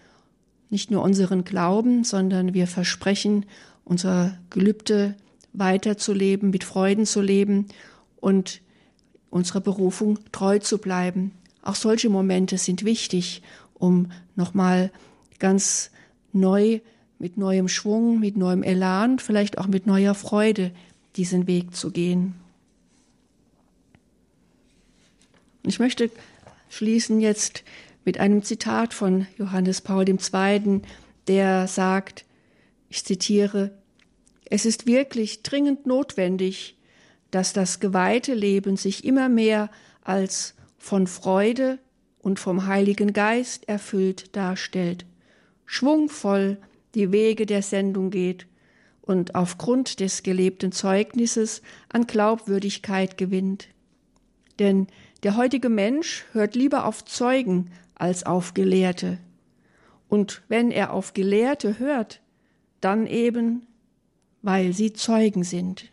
nicht 0.69 0.91
nur 0.91 1.03
unseren 1.03 1.45
Glauben, 1.45 2.03
sondern 2.03 2.53
wir 2.53 2.67
versprechen, 2.67 3.45
unser 3.85 4.37
Gelübde 4.49 5.15
weiterzuleben, 5.53 6.49
mit 6.49 6.65
Freuden 6.65 7.05
zu 7.05 7.21
leben 7.21 7.67
und 8.17 8.59
unserer 9.29 9.61
Berufung 9.61 10.19
treu 10.33 10.59
zu 10.59 10.79
bleiben. 10.79 11.31
Auch 11.61 11.75
solche 11.75 12.09
Momente 12.09 12.57
sind 12.57 12.83
wichtig, 12.83 13.41
um 13.73 14.11
nochmal 14.35 14.91
ganz 15.39 15.91
neu, 16.33 16.81
mit 17.19 17.37
neuem 17.37 17.67
Schwung, 17.67 18.19
mit 18.19 18.37
neuem 18.37 18.63
Elan, 18.63 19.19
vielleicht 19.19 19.57
auch 19.57 19.67
mit 19.67 19.87
neuer 19.87 20.15
Freude 20.15 20.71
diesen 21.15 21.47
Weg 21.47 21.75
zu 21.75 21.91
gehen. 21.91 22.35
Ich 25.63 25.79
möchte 25.79 26.11
schließen 26.69 27.19
jetzt 27.19 27.63
mit 28.05 28.19
einem 28.19 28.43
Zitat 28.43 28.93
von 28.93 29.27
Johannes 29.37 29.81
Paul 29.81 30.07
II., 30.07 30.81
der 31.27 31.67
sagt, 31.67 32.23
ich 32.89 33.03
zitiere, 33.03 33.71
es 34.45 34.65
ist 34.65 34.85
wirklich 34.85 35.43
dringend 35.43 35.85
notwendig, 35.85 36.77
dass 37.31 37.51
das 37.51 37.81
geweihte 37.81 38.33
Leben 38.33 38.77
sich 38.77 39.03
immer 39.03 39.27
mehr 39.27 39.69
als 40.03 40.55
von 40.77 41.07
Freude 41.07 41.79
und 42.19 42.39
vom 42.39 42.65
Heiligen 42.67 43.11
Geist 43.11 43.67
erfüllt 43.67 44.35
darstellt, 44.35 45.05
schwungvoll 45.65 46.57
die 46.95 47.11
Wege 47.11 47.45
der 47.45 47.61
Sendung 47.61 48.09
geht 48.09 48.47
und 49.01 49.35
aufgrund 49.35 49.99
des 49.99 50.23
gelebten 50.23 50.71
Zeugnisses 50.71 51.61
an 51.89 52.07
Glaubwürdigkeit 52.07 53.17
gewinnt. 53.17 53.69
Denn 54.59 54.87
der 55.23 55.37
heutige 55.37 55.69
Mensch 55.69 56.25
hört 56.33 56.55
lieber 56.55 56.85
auf 56.85 57.05
Zeugen 57.05 57.71
als 57.95 58.25
auf 58.25 58.53
Gelehrte. 58.53 59.17
Und 60.09 60.41
wenn 60.47 60.71
er 60.71 60.93
auf 60.93 61.13
Gelehrte 61.13 61.79
hört, 61.79 62.21
dann 62.81 63.07
eben, 63.07 63.67
weil 64.41 64.73
sie 64.73 64.93
Zeugen 64.93 65.43
sind. 65.43 65.91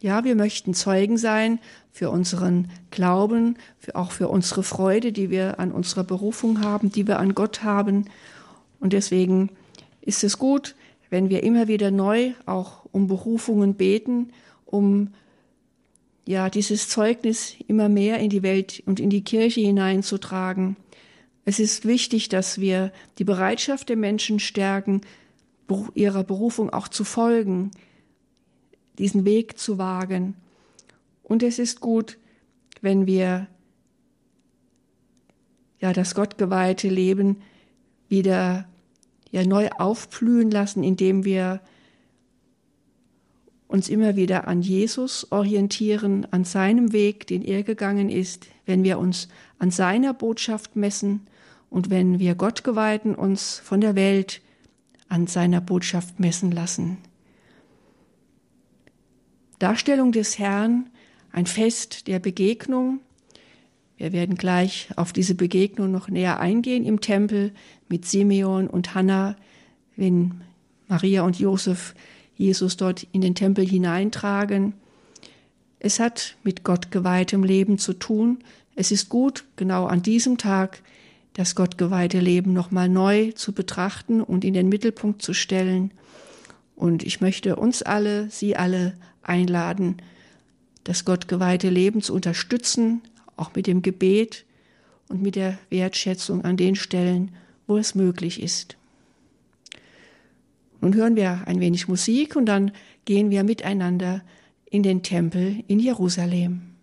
Ja, 0.00 0.24
wir 0.24 0.34
möchten 0.34 0.74
Zeugen 0.74 1.16
sein 1.16 1.58
für 1.90 2.10
unseren 2.10 2.68
Glauben, 2.90 3.56
für, 3.78 3.96
auch 3.96 4.12
für 4.12 4.28
unsere 4.28 4.62
Freude, 4.62 5.12
die 5.12 5.30
wir 5.30 5.58
an 5.58 5.72
unserer 5.72 6.04
Berufung 6.04 6.60
haben, 6.60 6.90
die 6.90 7.06
wir 7.06 7.18
an 7.18 7.34
Gott 7.34 7.62
haben. 7.62 8.06
Und 8.78 8.92
deswegen 8.92 9.50
ist 10.02 10.22
es 10.22 10.38
gut, 10.38 10.74
wenn 11.08 11.30
wir 11.30 11.42
immer 11.42 11.68
wieder 11.68 11.90
neu 11.90 12.32
auch 12.44 12.84
um 12.92 13.06
Berufungen 13.06 13.74
beten, 13.74 14.30
um 14.66 15.14
ja, 16.26 16.50
dieses 16.50 16.88
Zeugnis 16.88 17.54
immer 17.68 17.88
mehr 17.88 18.18
in 18.18 18.30
die 18.30 18.42
Welt 18.42 18.82
und 18.84 19.00
in 19.00 19.10
die 19.10 19.22
Kirche 19.22 19.60
hineinzutragen. 19.60 20.76
Es 21.44 21.60
ist 21.60 21.86
wichtig, 21.86 22.28
dass 22.28 22.60
wir 22.60 22.92
die 23.18 23.24
Bereitschaft 23.24 23.88
der 23.88 23.96
Menschen 23.96 24.40
stärken, 24.40 25.02
ihrer 25.94 26.24
Berufung 26.24 26.70
auch 26.70 26.88
zu 26.88 27.04
folgen, 27.04 27.70
diesen 28.98 29.24
Weg 29.24 29.58
zu 29.58 29.78
wagen. 29.78 30.34
Und 31.22 31.42
es 31.42 31.58
ist 31.58 31.80
gut, 31.80 32.18
wenn 32.80 33.06
wir 33.06 33.48
ja 35.80 35.92
das 35.92 36.14
gottgeweihte 36.14 36.88
Leben 36.88 37.42
wieder 38.08 38.66
ja 39.30 39.44
neu 39.44 39.68
aufblühen 39.78 40.50
lassen, 40.50 40.82
indem 40.82 41.24
wir 41.24 41.60
uns 43.68 43.88
immer 43.88 44.16
wieder 44.16 44.46
an 44.46 44.62
Jesus 44.62 45.30
orientieren, 45.32 46.26
an 46.30 46.44
seinem 46.44 46.92
Weg, 46.92 47.26
den 47.26 47.42
er 47.42 47.62
gegangen 47.62 48.08
ist, 48.08 48.46
wenn 48.64 48.84
wir 48.84 48.98
uns 48.98 49.28
an 49.58 49.70
seiner 49.70 50.14
Botschaft 50.14 50.76
messen 50.76 51.26
und 51.68 51.90
wenn 51.90 52.18
wir 52.18 52.34
Gottgeweihten 52.34 53.14
uns 53.14 53.58
von 53.58 53.80
der 53.80 53.96
Welt 53.96 54.40
an 55.08 55.26
seiner 55.26 55.60
Botschaft 55.60 56.20
messen 56.20 56.52
lassen. 56.52 56.98
Darstellung 59.58 60.12
des 60.12 60.38
Herrn, 60.38 60.90
ein 61.32 61.46
Fest 61.46 62.06
der 62.06 62.18
Begegnung. 62.18 63.00
Wir 63.96 64.12
werden 64.12 64.36
gleich 64.36 64.88
auf 64.96 65.12
diese 65.12 65.34
Begegnung 65.34 65.90
noch 65.90 66.08
näher 66.08 66.40
eingehen 66.40 66.84
im 66.84 67.00
Tempel 67.00 67.52
mit 67.88 68.04
Simeon 68.04 68.68
und 68.68 68.94
Hannah, 68.94 69.36
wenn 69.96 70.42
Maria 70.88 71.22
und 71.22 71.38
Josef 71.38 71.94
Jesus 72.36 72.76
dort 72.76 73.06
in 73.12 73.22
den 73.22 73.34
Tempel 73.34 73.66
hineintragen. 73.66 74.74
Es 75.78 76.00
hat 76.00 76.36
mit 76.42 76.64
Gott 76.64 76.90
geweihtem 76.90 77.42
Leben 77.42 77.78
zu 77.78 77.94
tun. 77.94 78.38
Es 78.74 78.92
ist 78.92 79.08
gut, 79.08 79.44
genau 79.56 79.86
an 79.86 80.02
diesem 80.02 80.36
Tag 80.36 80.82
das 81.32 81.54
gottgeweihte 81.54 82.18
Leben 82.18 82.52
nochmal 82.52 82.88
neu 82.88 83.32
zu 83.32 83.52
betrachten 83.52 84.22
und 84.22 84.44
in 84.44 84.54
den 84.54 84.68
Mittelpunkt 84.68 85.20
zu 85.22 85.34
stellen. 85.34 85.92
Und 86.74 87.02
ich 87.02 87.20
möchte 87.20 87.56
uns 87.56 87.82
alle, 87.82 88.30
Sie 88.30 88.56
alle 88.56 88.94
einladen, 89.28 89.96
das 90.84 91.04
gottgeweihte 91.04 91.68
Leben 91.68 92.00
zu 92.00 92.14
unterstützen, 92.14 93.02
auch 93.36 93.54
mit 93.54 93.66
dem 93.66 93.82
Gebet 93.82 94.44
und 95.08 95.22
mit 95.22 95.36
der 95.36 95.58
Wertschätzung 95.70 96.44
an 96.44 96.56
den 96.56 96.76
Stellen, 96.76 97.34
wo 97.66 97.76
es 97.76 97.94
möglich 97.94 98.42
ist. 98.42 98.76
Nun 100.80 100.94
hören 100.94 101.16
wir 101.16 101.42
ein 101.46 101.60
wenig 101.60 101.88
Musik 101.88 102.36
und 102.36 102.46
dann 102.46 102.70
gehen 103.04 103.30
wir 103.30 103.44
miteinander 103.44 104.22
in 104.70 104.82
den 104.82 105.02
Tempel 105.02 105.64
in 105.66 105.80
Jerusalem. 105.80 106.75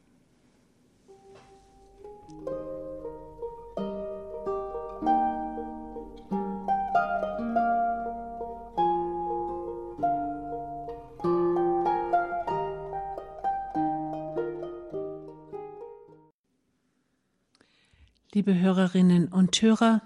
Liebe 18.36 18.58
Hörerinnen 18.58 19.28
und 19.28 19.62
Hörer, 19.62 20.02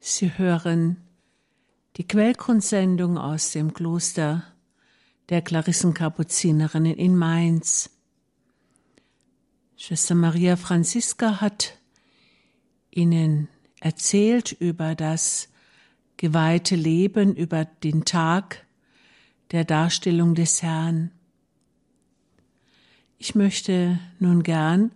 Sie 0.00 0.36
hören 0.36 0.98
die 1.96 2.06
Quellgrundsendung 2.06 3.16
aus 3.16 3.52
dem 3.52 3.72
Kloster 3.72 4.44
der 5.30 5.40
Klarissenkapuzinerinnen 5.40 6.92
in 6.92 7.16
Mainz. 7.16 7.88
Schwester 9.78 10.14
Maria 10.14 10.56
Franziska 10.56 11.40
hat 11.40 11.78
Ihnen 12.90 13.48
erzählt 13.80 14.52
über 14.52 14.94
das 14.94 15.48
geweihte 16.18 16.76
Leben, 16.76 17.34
über 17.34 17.64
den 17.64 18.04
Tag 18.04 18.66
der 19.52 19.64
Darstellung 19.64 20.34
des 20.34 20.62
Herrn. 20.62 21.12
Ich 23.16 23.34
möchte 23.34 23.98
nun 24.18 24.42
gern 24.42 24.92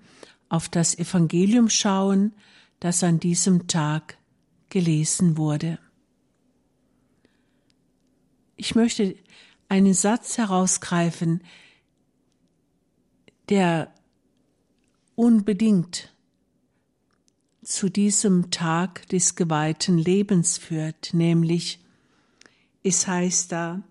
auf 0.50 0.68
das 0.68 0.98
Evangelium 0.98 1.70
schauen, 1.70 2.34
das 2.80 3.02
an 3.02 3.18
diesem 3.18 3.66
Tag 3.66 4.18
gelesen 4.68 5.38
wurde. 5.38 5.78
Ich 8.56 8.74
möchte 8.74 9.16
einen 9.68 9.94
Satz 9.94 10.36
herausgreifen, 10.36 11.42
der 13.48 13.94
unbedingt 15.14 16.14
zu 17.62 17.88
diesem 17.88 18.50
Tag 18.50 19.08
des 19.08 19.36
geweihten 19.36 19.98
Lebens 19.98 20.58
führt, 20.58 21.14
nämlich 21.14 21.80
es 22.82 23.06
heißt 23.06 23.52
da, 23.52 23.82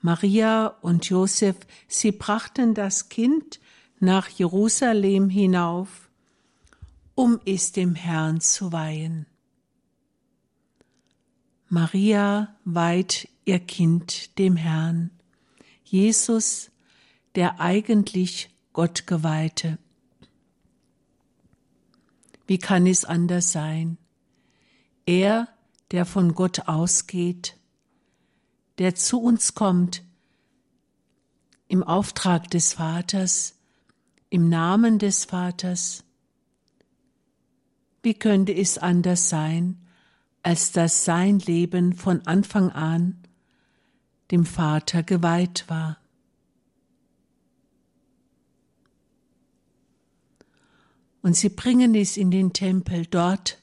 Maria 0.00 0.68
und 0.80 1.08
Josef, 1.08 1.56
sie 1.88 2.12
brachten 2.12 2.74
das 2.74 3.08
Kind 3.08 3.60
nach 3.98 4.28
Jerusalem 4.28 5.28
hinauf, 5.28 6.10
um 7.14 7.40
es 7.44 7.72
dem 7.72 7.94
Herrn 7.94 8.40
zu 8.40 8.72
weihen. 8.72 9.26
Maria 11.68 12.54
weiht 12.64 13.28
ihr 13.44 13.58
Kind 13.58 14.38
dem 14.38 14.56
Herrn, 14.56 15.10
Jesus, 15.84 16.70
der 17.34 17.60
eigentlich 17.60 18.50
Gott 18.72 19.06
geweihte. 19.06 19.78
Wie 22.46 22.58
kann 22.58 22.86
es 22.86 23.04
anders 23.04 23.50
sein? 23.52 23.98
Er, 25.06 25.48
der 25.90 26.04
von 26.04 26.34
Gott 26.34 26.68
ausgeht, 26.68 27.56
der 28.78 28.94
zu 28.94 29.20
uns 29.20 29.54
kommt, 29.54 30.02
im 31.68 31.82
Auftrag 31.82 32.50
des 32.50 32.74
Vaters, 32.74 33.55
im 34.30 34.48
Namen 34.48 34.98
des 34.98 35.24
Vaters. 35.24 36.04
Wie 38.02 38.14
könnte 38.14 38.52
es 38.52 38.78
anders 38.78 39.28
sein, 39.28 39.78
als 40.42 40.72
dass 40.72 41.04
sein 41.04 41.38
Leben 41.40 41.92
von 41.92 42.26
Anfang 42.26 42.70
an 42.70 43.18
dem 44.30 44.44
Vater 44.44 45.02
geweiht 45.02 45.64
war? 45.68 45.98
Und 51.22 51.34
sie 51.34 51.48
bringen 51.48 51.96
es 51.96 52.16
in 52.16 52.30
den 52.30 52.52
Tempel 52.52 53.06
dort, 53.06 53.60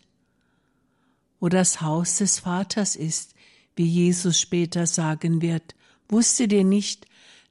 wo 1.40 1.48
das 1.48 1.80
Haus 1.80 2.18
des 2.18 2.40
Vaters 2.40 2.98
ist, 2.98 3.36
wie 3.76 3.86
Jesus 3.86 4.40
später 4.40 4.86
sagen 4.86 5.42
wird. 5.42 5.76
Wusstet 6.10 6.52
ihr 6.52 6.66
nicht, 6.66 7.06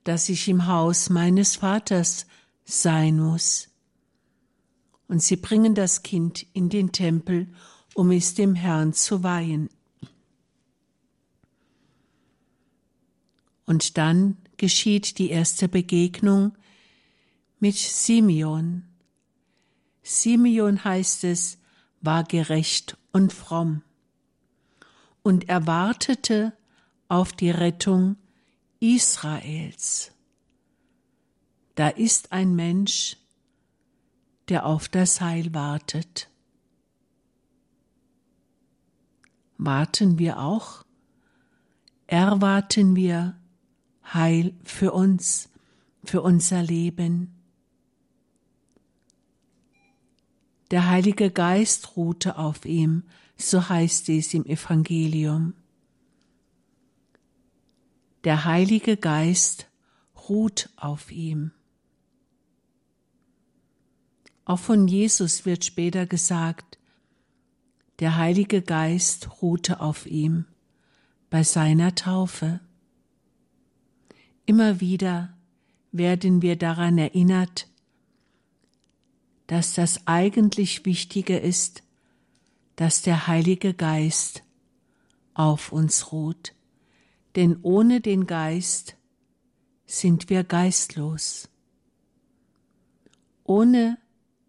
dass 0.05 0.29
ich 0.29 0.48
im 0.48 0.66
Haus 0.66 1.09
meines 1.09 1.57
Vaters 1.57 2.27
sein 2.64 3.18
muss? 3.18 3.68
Und 5.09 5.22
sie 5.22 5.37
bringen 5.37 5.75
das 5.75 6.03
Kind 6.03 6.46
in 6.53 6.68
den 6.68 6.92
Tempel, 6.92 7.53
um 7.94 8.11
es 8.11 8.35
dem 8.35 8.55
Herrn 8.55 8.92
zu 8.92 9.22
weihen. 9.22 9.68
Und 13.66 13.98
dann 13.98 14.37
geschieht 14.57 15.18
die 15.18 15.31
erste 15.31 15.68
Begegnung 15.68 16.53
mit 17.59 17.77
Simeon. 17.77 18.85
Simeon 20.03 20.85
heißt 20.85 21.25
es, 21.25 21.59
war 22.01 22.25
gerecht 22.25 22.96
und 23.12 23.33
fromm 23.33 23.83
und 25.22 25.48
erwartete 25.48 26.53
auf 27.09 27.33
die 27.33 27.51
Rettung 27.51 28.16
Israels. 28.81 30.12
Da 31.74 31.88
ist 31.88 32.32
ein 32.32 32.54
Mensch, 32.54 33.16
der 34.48 34.66
auf 34.66 34.88
das 34.88 35.20
Heil 35.20 35.54
wartet. 35.54 36.28
Warten 39.56 40.18
wir 40.18 40.38
auch? 40.38 40.85
Erwarten 42.06 42.96
wir 42.96 43.38
Heil 44.04 44.54
für 44.64 44.92
uns, 44.92 45.48
für 46.04 46.20
unser 46.20 46.62
Leben? 46.62 47.32
Der 50.70 50.88
Heilige 50.88 51.30
Geist 51.30 51.96
ruhte 51.96 52.38
auf 52.38 52.64
ihm, 52.64 53.04
so 53.37 53.68
heißt 53.68 54.08
es 54.08 54.35
im 54.35 54.44
Evangelium. 54.44 55.54
Der 58.24 58.44
Heilige 58.44 58.96
Geist 58.96 59.68
ruht 60.28 60.70
auf 60.76 61.11
ihm. 61.11 61.52
Auch 64.44 64.59
von 64.59 64.88
Jesus 64.88 65.46
wird 65.46 65.64
später 65.64 66.07
gesagt, 66.07 66.78
der 68.00 68.16
Heilige 68.16 68.62
Geist 68.62 69.42
ruhte 69.42 69.81
auf 69.81 70.07
ihm 70.07 70.46
bei 71.31 71.44
seiner 71.44 71.94
Taufe. 71.94 72.61
Immer 74.44 74.81
wieder 74.81 75.37
werden 75.92 76.42
wir 76.42 76.57
daran 76.57 76.98
erinnert, 76.98 77.68
dass 79.46 79.74
das 79.74 80.07
eigentlich 80.07 80.85
Wichtige 80.85 81.38
ist, 81.38 81.85
dass 82.74 83.02
der 83.02 83.26
Heilige 83.26 83.74
Geist 83.74 84.42
auf 85.35 85.70
uns 85.70 86.11
ruht, 86.11 86.55
denn 87.37 87.59
ohne 87.62 88.00
den 88.00 88.26
Geist 88.26 88.96
sind 89.87 90.31
wir 90.31 90.42
geistlos. 90.42 91.48
Ohne 93.44 93.98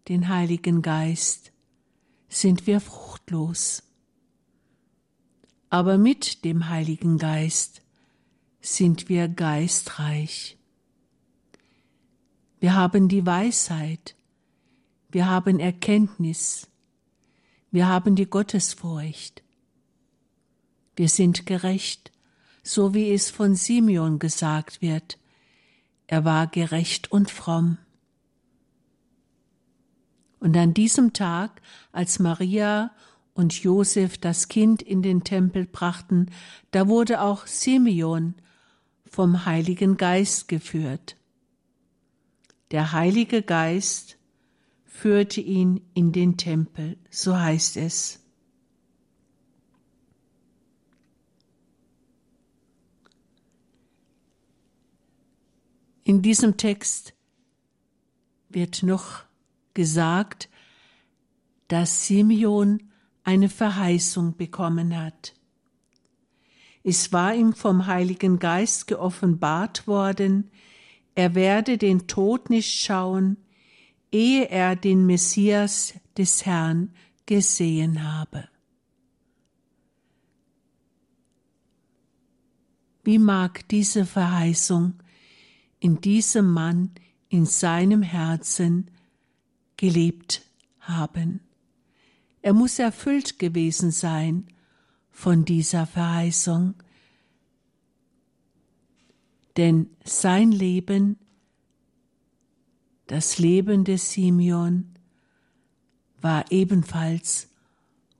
den 0.08 0.28
Heiligen 0.30 0.82
Geist 0.82 1.52
sind 2.30 2.68
wir 2.68 2.80
fruchtlos. 2.80 3.84
Aber 5.70 5.98
mit 5.98 6.44
dem 6.46 6.70
Heiligen 6.70 7.18
Geist 7.18 7.82
sind 8.62 9.10
wir 9.10 9.28
geistreich. 9.28 10.58
Wir 12.60 12.76
haben 12.76 13.08
die 13.08 13.26
Weisheit, 13.26 14.16
wir 15.14 15.28
haben 15.28 15.60
Erkenntnis. 15.60 16.68
Wir 17.70 17.88
haben 17.88 18.16
die 18.16 18.26
Gottesfurcht. 18.26 19.44
Wir 20.96 21.08
sind 21.08 21.46
gerecht, 21.46 22.12
so 22.64 22.96
wie 22.96 23.12
es 23.12 23.30
von 23.30 23.54
Simeon 23.54 24.18
gesagt 24.18 24.82
wird. 24.82 25.20
Er 26.08 26.26
war 26.26 26.48
gerecht 26.48 27.12
und 27.12 27.30
fromm. 27.30 27.78
Und 30.44 30.58
an 30.58 30.74
diesem 30.74 31.14
Tag, 31.14 31.62
als 31.94 32.20
Maria 32.20 32.92
und 33.34 33.54
Josef 33.64 34.18
das 34.18 34.50
Kind 34.50 34.82
in 34.82 35.02
den 35.02 35.24
Tempel 35.24 35.66
brachten, 35.66 36.32
da 36.72 36.90
wurde 36.90 37.22
auch 37.22 37.48
Simeon 37.48 38.36
vom 39.06 39.46
Heiligen 39.46 39.96
Geist 39.96 40.50
geführt. 40.50 41.16
Der 42.72 42.92
Heilige 42.92 43.42
Geist 43.42 44.18
führte 44.84 45.40
ihn 45.40 45.80
in 45.94 46.12
den 46.12 46.36
Tempel, 46.36 46.98
so 47.10 47.40
heißt 47.40 47.78
es. 47.78 48.20
In 56.04 56.22
diesem 56.22 56.58
Text 56.58 57.14
wird 58.50 58.84
noch 58.84 59.24
gesagt, 59.74 60.50
dass 61.68 62.08
Simeon 62.08 62.84
eine 63.24 63.50
Verheißung 63.50 64.36
bekommen 64.36 64.98
hat. 64.98 65.34
Es 66.84 67.14
war 67.14 67.34
ihm 67.34 67.54
vom 67.54 67.88
Heiligen 67.88 68.40
Geist 68.40 68.88
geoffenbart 68.88 69.88
worden, 69.88 70.52
er 71.16 71.36
werde 71.36 71.78
den 71.78 72.08
Tod 72.08 72.50
nicht 72.50 72.80
schauen, 72.80 73.38
ehe 74.12 74.50
er 74.50 74.76
den 74.76 75.06
Messias 75.06 75.94
des 76.18 76.46
Herrn 76.46 76.92
gesehen 77.26 78.04
habe. 78.04 78.48
Wie 83.04 83.20
mag 83.20 83.68
diese 83.68 84.06
Verheißung 84.06 84.94
in 85.80 86.00
diesem 86.00 86.52
Mann 86.52 86.92
in 87.28 87.46
seinem 87.46 88.02
Herzen 88.02 88.90
gelebt 89.84 90.44
haben? 90.80 91.42
Er 92.42 92.54
muss 92.54 92.80
erfüllt 92.80 93.38
gewesen 93.38 93.92
sein 93.92 94.48
von 95.12 95.44
dieser 95.44 95.86
Verheißung, 95.86 96.76
denn 99.58 99.90
sein 100.06 100.54
Leben 100.54 101.18
das 103.08 103.40
Leben 103.40 103.84
des 103.84 104.14
Simeon 104.14 104.86
war 106.22 106.50
ebenfalls 106.50 107.50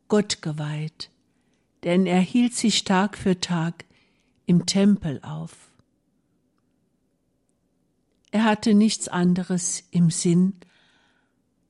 Gott 0.10 0.42
geweiht, 0.42 1.12
denn 1.86 2.06
er 2.06 2.20
hielt 2.20 2.56
sich 2.56 2.84
Tag 2.84 3.18
für 3.18 3.40
Tag 3.40 3.86
im 4.46 4.66
Tempel 4.66 5.22
auf. 5.24 5.72
Er 8.32 8.44
hatte 8.44 8.74
nichts 8.74 9.08
anderes 9.08 9.86
im 9.92 10.10
Sinn, 10.10 10.58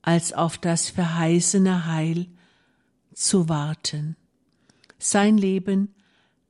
als 0.04 0.34
auf 0.34 0.58
das 0.58 0.90
verheißene 0.90 1.86
Heil 1.86 2.26
zu 3.14 3.48
warten. 3.48 4.16
Sein 4.98 5.38
Leben 5.38 5.94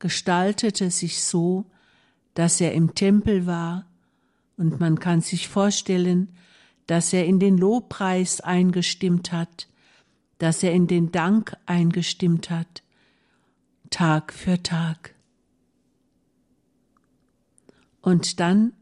gestaltete 0.01 0.91
sich 0.91 1.23
so, 1.23 1.65
dass 2.35 2.61
er 2.61 2.75
im 2.75 2.97
Tempel 2.97 3.47
war, 3.47 3.87
und 4.57 4.81
man 4.81 4.99
kann 4.99 5.21
sich 5.21 5.47
vorstellen, 5.49 6.33
dass 6.89 7.13
er 7.13 7.27
in 7.27 7.39
den 7.39 7.57
Lobpreis 7.57 8.41
eingestimmt 8.41 9.31
hat, 9.31 9.69
dass 10.39 10.65
er 10.65 10.73
in 10.73 10.89
den 10.89 11.13
Dank 11.13 11.57
eingestimmt 11.65 12.51
hat, 12.51 12.83
Tag 13.91 14.33
für 14.33 14.63
Tag. 14.65 15.15
Und 18.01 18.41
dann 18.41 18.73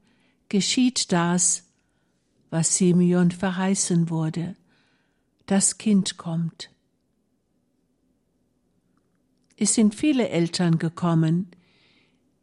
geschieht 0.48 1.12
das, 1.12 1.64
was 2.48 2.76
Simeon 2.78 3.30
verheißen 3.30 4.08
wurde. 4.08 4.56
Das 5.46 5.78
Kind 5.78 6.16
kommt. 6.16 6.70
Es 9.56 9.74
sind 9.74 9.94
viele 9.94 10.28
Eltern 10.28 10.78
gekommen, 10.78 11.50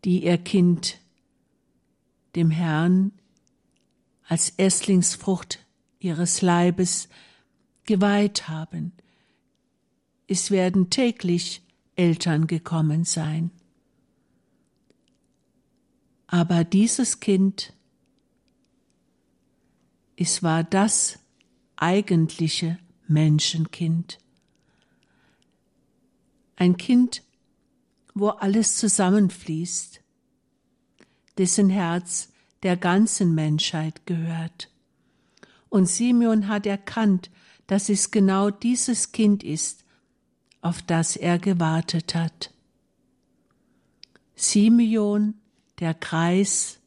die 0.06 0.24
ihr 0.24 0.38
Kind 0.38 1.00
dem 2.36 2.52
Herrn 2.52 3.12
als 4.24 4.50
Erstlingsfrucht 4.50 5.66
ihres 6.00 6.42
Leibes 6.42 7.10
geweiht 7.84 8.48
haben, 8.48 8.94
es 10.28 10.52
werden 10.52 10.92
täglich 10.92 11.64
Eltern 11.96 12.46
gekommen 12.46 13.04
sein. 13.04 13.50
Aber 16.28 16.64
dieses 16.64 17.20
Kind, 17.20 17.74
es 20.16 20.44
war 20.44 20.64
das 20.64 21.18
eigentliche 21.76 22.78
Menschenkind. 23.10 24.20
Ein 26.56 26.78
Kind, 26.78 27.24
wo 28.14 28.30
alles 28.30 28.78
zusammenfließt, 28.78 30.02
dessen 31.38 31.70
Herz 31.70 32.32
der 32.64 32.78
ganzen 32.78 33.34
Menschheit 33.34 34.06
gehört. 34.06 34.70
Und 35.70 35.88
Simeon 35.88 36.48
hat 36.48 36.66
erkannt, 36.66 37.32
dass 37.68 37.90
es 37.90 38.12
genau 38.12 38.50
dieses 38.50 39.12
Kind 39.12 39.44
ist, 39.44 39.86
auf 40.62 40.82
das 40.82 41.16
er 41.16 41.40
gewartet 41.40 42.16
hat. 42.16 42.54
Simeon, 44.36 45.36
der 45.80 45.94
Kreis, 45.94 46.80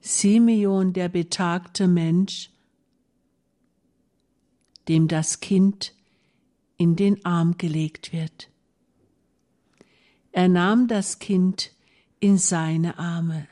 Simeon, 0.00 0.92
der 0.92 1.08
betagte 1.08 1.88
Mensch, 1.88 2.50
dem 4.88 5.08
das 5.08 5.40
Kind 5.40 5.94
in 6.76 6.96
den 6.96 7.24
Arm 7.24 7.58
gelegt 7.58 8.12
wird. 8.12 8.50
Er 10.32 10.48
nahm 10.48 10.88
das 10.88 11.18
Kind 11.18 11.72
in 12.20 12.38
seine 12.38 12.98
Arme. 12.98 13.48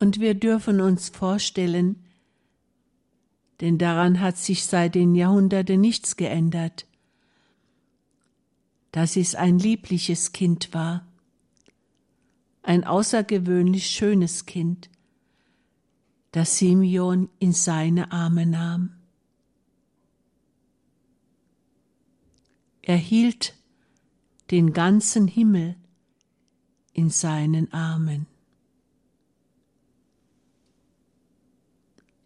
Und 0.00 0.20
wir 0.20 0.34
dürfen 0.34 0.80
uns 0.80 1.08
vorstellen, 1.08 2.04
denn 3.60 3.78
daran 3.78 4.20
hat 4.20 4.36
sich 4.36 4.64
seit 4.64 4.94
den 4.94 5.14
Jahrhunderten 5.14 5.80
nichts 5.80 6.16
geändert, 6.16 6.86
dass 8.92 9.16
es 9.16 9.34
ein 9.34 9.58
liebliches 9.58 10.32
Kind 10.32 10.72
war, 10.72 11.06
ein 12.62 12.84
außergewöhnlich 12.84 13.86
schönes 13.86 14.46
Kind, 14.46 14.88
das 16.32 16.58
Simeon 16.58 17.28
in 17.38 17.52
seine 17.52 18.12
Arme 18.12 18.46
nahm. 18.46 18.97
Er 22.88 22.96
hielt 22.96 23.54
den 24.50 24.72
ganzen 24.72 25.28
Himmel 25.28 25.76
in 26.94 27.10
seinen 27.10 27.70
Armen. 27.70 28.26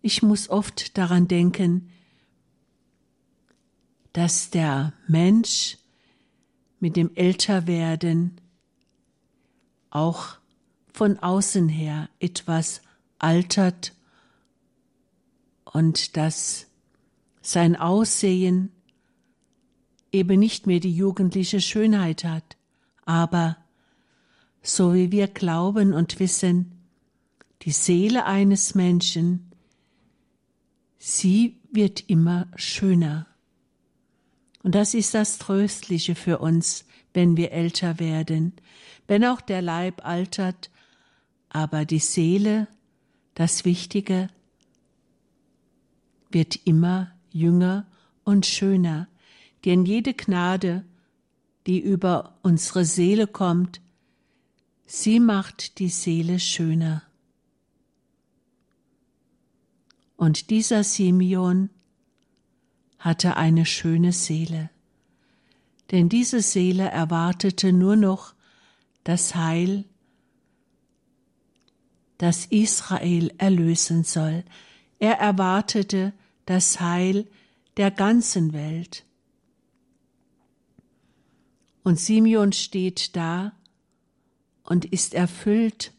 Ich 0.02 0.22
muss 0.22 0.48
oft 0.48 0.96
daran 0.96 1.26
denken, 1.26 1.90
dass 4.12 4.50
der 4.50 4.92
Mensch 5.08 5.78
mit 6.78 6.94
dem 6.94 7.12
Älterwerden 7.16 8.40
auch 9.90 10.36
von 10.92 11.18
außen 11.18 11.68
her 11.68 12.08
etwas 12.20 12.82
altert 13.18 13.96
und 15.64 16.16
dass 16.16 16.68
sein 17.40 17.74
Aussehen 17.74 18.70
eben 20.12 20.38
nicht 20.38 20.66
mehr 20.66 20.80
die 20.80 20.94
jugendliche 20.94 21.60
Schönheit 21.60 22.24
hat, 22.24 22.56
aber 23.04 23.56
so 24.62 24.94
wie 24.94 25.10
wir 25.10 25.26
glauben 25.26 25.92
und 25.92 26.20
wissen, 26.20 26.72
die 27.62 27.72
Seele 27.72 28.26
eines 28.26 28.74
Menschen, 28.74 29.50
sie 30.98 31.58
wird 31.72 32.08
immer 32.08 32.46
schöner. 32.56 33.26
Und 34.62 34.74
das 34.74 34.94
ist 34.94 35.14
das 35.14 35.38
Tröstliche 35.38 36.14
für 36.14 36.38
uns, 36.38 36.84
wenn 37.14 37.36
wir 37.36 37.52
älter 37.52 37.98
werden, 37.98 38.52
wenn 39.06 39.24
auch 39.24 39.40
der 39.40 39.62
Leib 39.62 40.04
altert, 40.06 40.70
aber 41.48 41.84
die 41.84 41.98
Seele, 41.98 42.68
das 43.34 43.64
Wichtige, 43.64 44.28
wird 46.30 46.60
immer 46.64 47.12
jünger 47.30 47.86
und 48.24 48.46
schöner, 48.46 49.08
denn 49.64 49.84
jede 49.84 50.14
Gnade, 50.14 50.84
die 51.66 51.80
über 51.80 52.38
unsere 52.42 52.84
Seele 52.84 53.26
kommt, 53.26 53.80
sie 54.86 55.20
macht 55.20 55.78
die 55.78 55.88
Seele 55.88 56.38
schöner. 56.38 57.02
Und 60.16 60.50
dieser 60.50 60.84
Simeon 60.84 61.70
hatte 62.98 63.36
eine 63.36 63.66
schöne 63.66 64.12
Seele, 64.12 64.70
denn 65.90 66.08
diese 66.08 66.40
Seele 66.40 66.88
erwartete 66.88 67.72
nur 67.72 67.96
noch 67.96 68.34
das 69.04 69.34
Heil, 69.34 69.84
das 72.18 72.46
Israel 72.46 73.32
erlösen 73.38 74.04
soll. 74.04 74.44
Er 75.00 75.18
erwartete 75.18 76.12
das 76.46 76.80
Heil 76.80 77.26
der 77.76 77.90
ganzen 77.90 78.52
Welt. 78.52 79.04
Und 81.82 81.98
Simeon 81.98 82.52
steht 82.52 83.16
da 83.16 83.52
und 84.64 84.84
ist 84.84 85.14
erfüllt, 85.14 85.92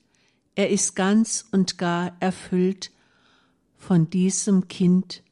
er 0.56 0.70
ist 0.70 0.96
ganz 0.96 1.46
und 1.52 1.78
gar 1.78 2.16
erfüllt 2.20 2.92
von 3.78 4.10
diesem 4.10 4.68
Kind, 4.68 5.24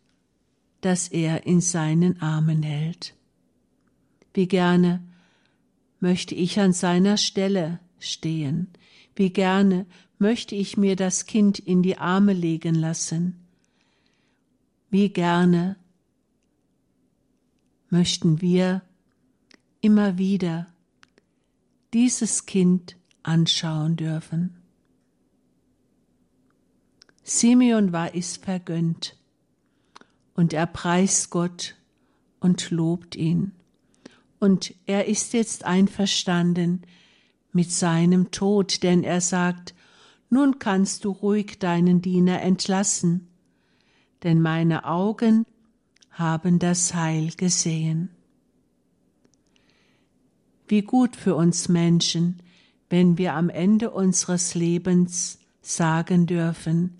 das 0.81 1.07
er 1.07 1.45
in 1.45 1.61
seinen 1.61 2.21
Armen 2.21 2.63
hält. 2.63 3.13
Wie 4.33 4.47
gerne 4.47 5.01
möchte 5.99 6.35
ich 6.35 6.59
an 6.59 6.73
seiner 6.73 7.17
Stelle 7.17 7.79
stehen, 7.99 8.67
wie 9.15 9.29
gerne 9.29 9.85
möchte 10.17 10.55
ich 10.55 10.75
mir 10.75 10.95
das 10.95 11.25
Kind 11.25 11.59
in 11.59 11.83
die 11.83 11.97
Arme 11.97 12.33
legen 12.33 12.75
lassen, 12.75 13.39
wie 14.89 15.09
gerne 15.09 15.77
möchten 17.89 18.41
wir 18.41 18.81
immer 19.81 20.17
wieder 20.17 20.67
dieses 21.93 22.45
Kind 22.45 22.95
anschauen 23.23 23.97
dürfen. 23.97 24.57
Simeon 27.23 27.91
war 27.91 28.15
es 28.15 28.37
vergönnt 28.37 29.17
und 30.33 30.53
er 30.53 30.67
preist 30.67 31.29
Gott 31.29 31.75
und 32.39 32.71
lobt 32.71 33.15
ihn. 33.15 33.51
Und 34.39 34.73
er 34.87 35.05
ist 35.05 35.33
jetzt 35.33 35.65
einverstanden 35.65 36.81
mit 37.53 37.71
seinem 37.71 38.31
Tod, 38.31 38.81
denn 38.81 39.03
er 39.03 39.21
sagt, 39.21 39.75
nun 40.29 40.57
kannst 40.57 41.05
du 41.05 41.11
ruhig 41.11 41.59
deinen 41.59 42.01
Diener 42.01 42.41
entlassen, 42.41 43.27
denn 44.23 44.41
meine 44.41 44.85
Augen 44.85 45.45
haben 46.11 46.57
das 46.57 46.93
Heil 46.93 47.31
gesehen. 47.37 48.09
Wie 50.71 50.83
gut 50.83 51.17
für 51.17 51.35
uns 51.35 51.67
Menschen, 51.67 52.41
wenn 52.89 53.17
wir 53.17 53.33
am 53.33 53.49
Ende 53.49 53.91
unseres 53.91 54.55
Lebens 54.55 55.37
sagen 55.61 56.27
dürfen, 56.27 56.97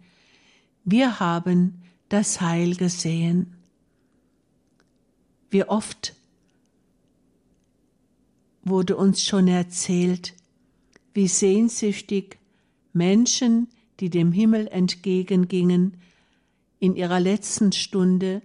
wir 0.84 1.22
haben 1.22 1.82
das 2.10 2.42
Heil 2.42 2.76
gesehen. 2.76 3.56
Wie 5.50 5.64
oft 5.64 6.18
wurde 8.64 8.98
uns 8.98 9.24
schon 9.24 9.48
erzählt, 9.48 10.34
wie 11.14 11.30
sehnsüchtig 11.30 12.40
Menschen, 12.92 13.70
die 14.02 14.10
dem 14.10 14.34
Himmel 14.34 14.68
entgegengingen, 14.68 15.96
in 16.80 16.98
ihrer 16.98 17.22
letzten 17.22 17.72
Stunde 17.72 18.42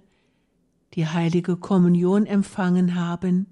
die 0.95 1.09
heilige 1.09 1.57
Kommunion 1.57 2.27
empfangen 2.27 2.95
haben 2.95 3.49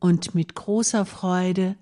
und 0.00 0.34
mit 0.34 0.54
großer 0.54 1.04
Freude 1.06 1.76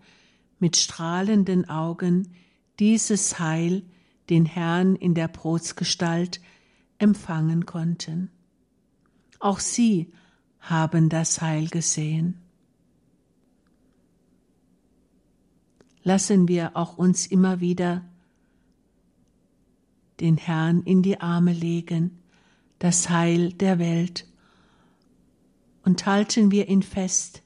mit 0.59 0.77
strahlenden 0.77 1.69
Augen 1.69 2.35
dieses 2.79 3.39
Heil, 3.39 3.83
den 4.29 4.45
Herrn 4.45 4.97
in 4.97 5.15
der 5.15 5.29
Brotsgestalt, 5.29 6.41
empfangen 6.99 7.65
konnten. 7.65 8.31
Auch 9.41 9.61
sie 9.61 10.13
haben 10.61 11.09
das 11.09 11.41
Heil 11.41 11.69
gesehen. 11.69 12.41
Lassen 16.03 16.49
wir 16.49 16.77
auch 16.77 16.99
uns 16.99 17.27
immer 17.27 17.61
wieder 17.61 18.05
den 20.21 20.37
Herrn 20.37 20.83
in 20.83 21.03
die 21.03 21.21
Arme 21.21 21.53
legen, 21.53 22.19
das 22.79 23.09
Heil 23.09 23.53
der 23.53 23.79
Welt, 23.79 24.27
und 25.85 26.07
halten 26.07 26.51
wir 26.51 26.69
ihn 26.69 26.83
fest, 26.83 27.43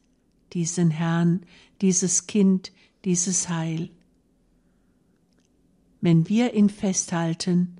diesen 0.52 0.90
Herrn, 0.90 1.44
dieses 1.80 2.26
Kind, 2.26 2.72
dieses 3.04 3.48
Heil. 3.48 3.90
Wenn 6.00 6.28
wir 6.28 6.54
ihn 6.54 6.68
festhalten, 6.68 7.78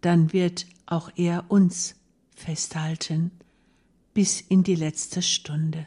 dann 0.00 0.32
wird 0.32 0.66
auch 0.86 1.10
er 1.16 1.50
uns 1.50 1.96
festhalten, 2.34 3.30
bis 4.14 4.40
in 4.40 4.62
die 4.62 4.74
letzte 4.74 5.22
Stunde. 5.22 5.86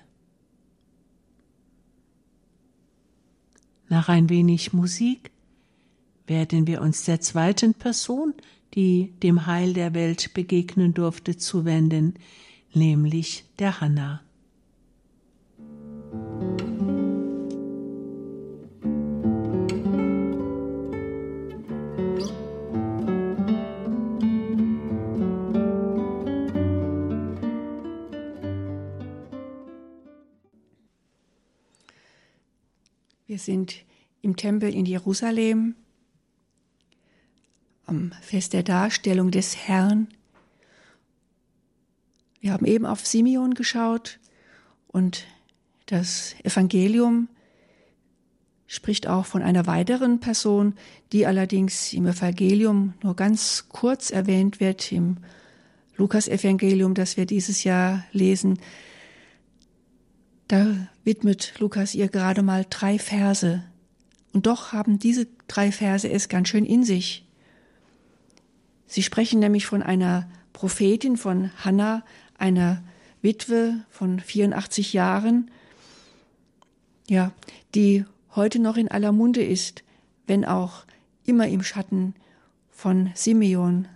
Nach 3.87 4.07
ein 4.07 4.29
wenig 4.29 4.73
Musik 4.73 5.31
werden 6.27 6.67
wir 6.67 6.81
uns 6.81 7.05
der 7.05 7.21
zweiten 7.21 7.73
Person, 7.73 8.33
die 8.75 9.13
dem 9.23 9.47
Heil 9.47 9.73
der 9.73 9.95
Welt 9.95 10.33
begegnen 10.35 10.93
durfte, 10.93 11.37
zuwenden, 11.37 12.13
nämlich 12.73 13.45
der 13.57 13.81
Hannah. 13.81 14.21
Wir 33.39 33.45
sind 33.45 33.85
im 34.21 34.35
Tempel 34.35 34.75
in 34.75 34.85
Jerusalem 34.85 35.75
am 37.85 38.11
Fest 38.21 38.51
der 38.51 38.63
Darstellung 38.63 39.31
des 39.31 39.55
Herrn. 39.55 40.09
Wir 42.41 42.51
haben 42.51 42.65
eben 42.65 42.85
auf 42.85 43.07
Simeon 43.07 43.53
geschaut 43.53 44.19
und 44.89 45.25
das 45.85 46.35
Evangelium 46.43 47.29
spricht 48.67 49.07
auch 49.07 49.25
von 49.25 49.41
einer 49.41 49.67
weiteren 49.67 50.19
Person, 50.19 50.73
die 51.13 51.25
allerdings 51.25 51.93
im 51.93 52.07
Evangelium 52.07 52.93
nur 53.01 53.15
ganz 53.15 53.67
kurz 53.69 54.11
erwähnt 54.11 54.59
wird, 54.59 54.91
im 54.91 55.15
Lukas-Evangelium, 55.95 56.93
das 56.93 57.15
wir 57.15 57.25
dieses 57.25 57.63
Jahr 57.63 58.03
lesen. 58.11 58.59
Da 60.49 60.65
widmet 61.03 61.53
Lukas 61.59 61.93
ihr 61.93 62.07
gerade 62.07 62.41
mal 62.41 62.65
drei 62.67 62.97
Verse. 62.97 63.63
Und 64.33 64.47
doch 64.47 64.73
haben 64.73 64.97
diese 64.97 65.27
drei 65.47 65.71
Verse 65.71 66.09
es 66.09 66.27
ganz 66.27 66.49
schön 66.49 66.65
in 66.65 66.83
sich. 66.83 67.23
Sie 68.87 69.03
sprechen 69.03 69.39
nämlich 69.39 69.67
von 69.67 69.83
einer 69.83 70.27
Prophetin 70.51 71.17
von 71.17 71.51
Hannah, 71.63 72.03
einer 72.39 72.81
Witwe 73.21 73.75
von 73.91 74.19
84 74.19 74.91
Jahren, 74.91 75.51
ja, 77.07 77.31
die 77.75 78.05
heute 78.35 78.57
noch 78.57 78.75
in 78.75 78.87
aller 78.87 79.11
Munde 79.11 79.43
ist, 79.43 79.83
wenn 80.25 80.45
auch 80.45 80.85
immer 81.25 81.47
im 81.47 81.61
Schatten 81.61 82.15
von 82.71 83.11
Simeon. 83.13 83.87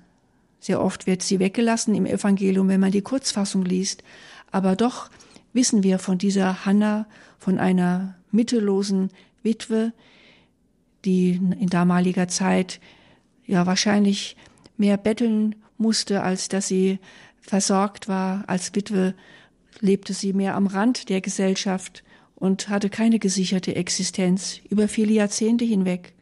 Sehr 0.59 0.79
oft 0.83 1.07
wird 1.07 1.23
sie 1.23 1.39
weggelassen 1.39 1.95
im 1.95 2.05
Evangelium, 2.05 2.67
wenn 2.67 2.79
man 2.79 2.91
die 2.91 3.01
Kurzfassung 3.01 3.65
liest, 3.65 4.03
aber 4.51 4.75
doch 4.75 5.09
wissen 5.53 5.83
wir 5.83 5.99
von 5.99 6.17
dieser 6.17 6.65
Hanna, 6.65 7.07
von 7.37 7.59
einer 7.59 8.15
mittellosen 8.31 9.11
Witwe, 9.43 9.93
die 11.05 11.31
in 11.33 11.69
damaliger 11.69 12.27
Zeit 12.27 12.79
ja 13.45 13.65
wahrscheinlich 13.65 14.35
mehr 14.77 14.97
betteln 14.97 15.55
musste, 15.77 16.23
als 16.23 16.49
dass 16.49 16.67
sie 16.67 16.99
versorgt 17.41 18.07
war. 18.07 18.43
Als 18.47 18.73
Witwe 18.75 19.13
lebte 19.79 20.13
sie 20.13 20.33
mehr 20.33 20.55
am 20.55 20.67
Rand 20.67 21.09
der 21.09 21.21
Gesellschaft 21.21 22.03
und 22.35 22.69
hatte 22.69 22.89
keine 22.89 23.19
gesicherte 23.19 23.75
Existenz 23.75 24.59
über 24.69 24.87
viele 24.87 25.13
Jahrzehnte 25.13 25.65
hinweg. 25.65 26.13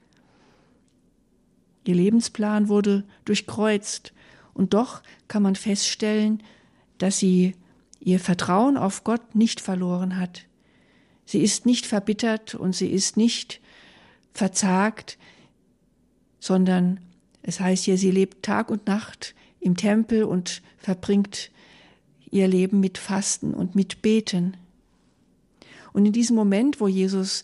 Ihr 1.86 1.96
Lebensplan 1.96 2.68
wurde 2.68 3.04
durchkreuzt, 3.26 4.14
und 4.54 4.74
doch 4.74 5.02
kann 5.28 5.44
man 5.44 5.56
feststellen, 5.56 6.44
dass 6.98 7.18
sie 7.18 7.56
ihr 8.02 8.20
Vertrauen 8.20 8.78
auf 8.78 9.04
Gott 9.04 9.36
nicht 9.36 9.62
verloren 9.62 10.18
hat. 10.18 10.46
Sie 11.26 11.40
ist 11.42 11.66
nicht 11.66 11.86
verbittert 11.86 12.56
und 12.56 12.76
sie 12.76 12.90
ist 12.90 13.16
nicht 13.16 13.62
verzagt, 14.34 15.18
sondern 16.40 17.00
es 17.44 17.60
heißt 17.60 17.86
hier, 17.86 17.98
sie 17.98 18.12
lebt 18.12 18.44
Tag 18.44 18.70
und 18.70 18.88
Nacht 18.88 19.36
im 19.60 19.78
Tempel 19.78 20.24
und 20.24 20.62
verbringt 20.78 21.52
ihr 22.32 22.48
Leben 22.48 22.80
mit 22.80 22.98
Fasten 22.98 23.54
und 23.54 23.76
mit 23.76 24.02
Beten. 24.02 24.58
Und 25.94 26.06
in 26.06 26.14
diesem 26.14 26.36
Moment, 26.36 26.80
wo 26.80 26.88
Jesus 26.88 27.44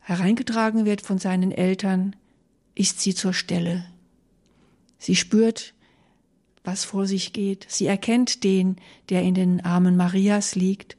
hereingetragen 0.00 0.86
wird 0.86 1.02
von 1.02 1.18
seinen 1.18 1.52
Eltern, 1.52 2.16
ist 2.74 3.00
sie 3.00 3.14
zur 3.14 3.34
Stelle. 3.34 3.84
Sie 4.98 5.16
spürt, 5.16 5.74
was 6.64 6.84
vor 6.84 7.06
sich 7.06 7.32
geht. 7.32 7.66
Sie 7.68 7.86
erkennt 7.86 8.44
den, 8.44 8.76
der 9.08 9.22
in 9.22 9.34
den 9.34 9.64
Armen 9.64 9.96
Marias 9.96 10.54
liegt. 10.54 10.96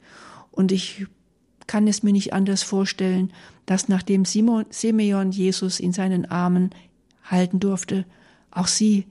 Und 0.50 0.72
ich 0.72 1.06
kann 1.66 1.86
es 1.86 2.02
mir 2.02 2.12
nicht 2.12 2.32
anders 2.32 2.62
vorstellen, 2.62 3.32
dass 3.66 3.88
nachdem 3.88 4.24
Simon, 4.24 4.66
Simeon 4.70 5.30
Jesus 5.30 5.80
in 5.80 5.92
seinen 5.92 6.26
Armen 6.26 6.70
halten 7.22 7.60
durfte, 7.60 8.04
auch 8.50 8.66
sie 8.66 9.06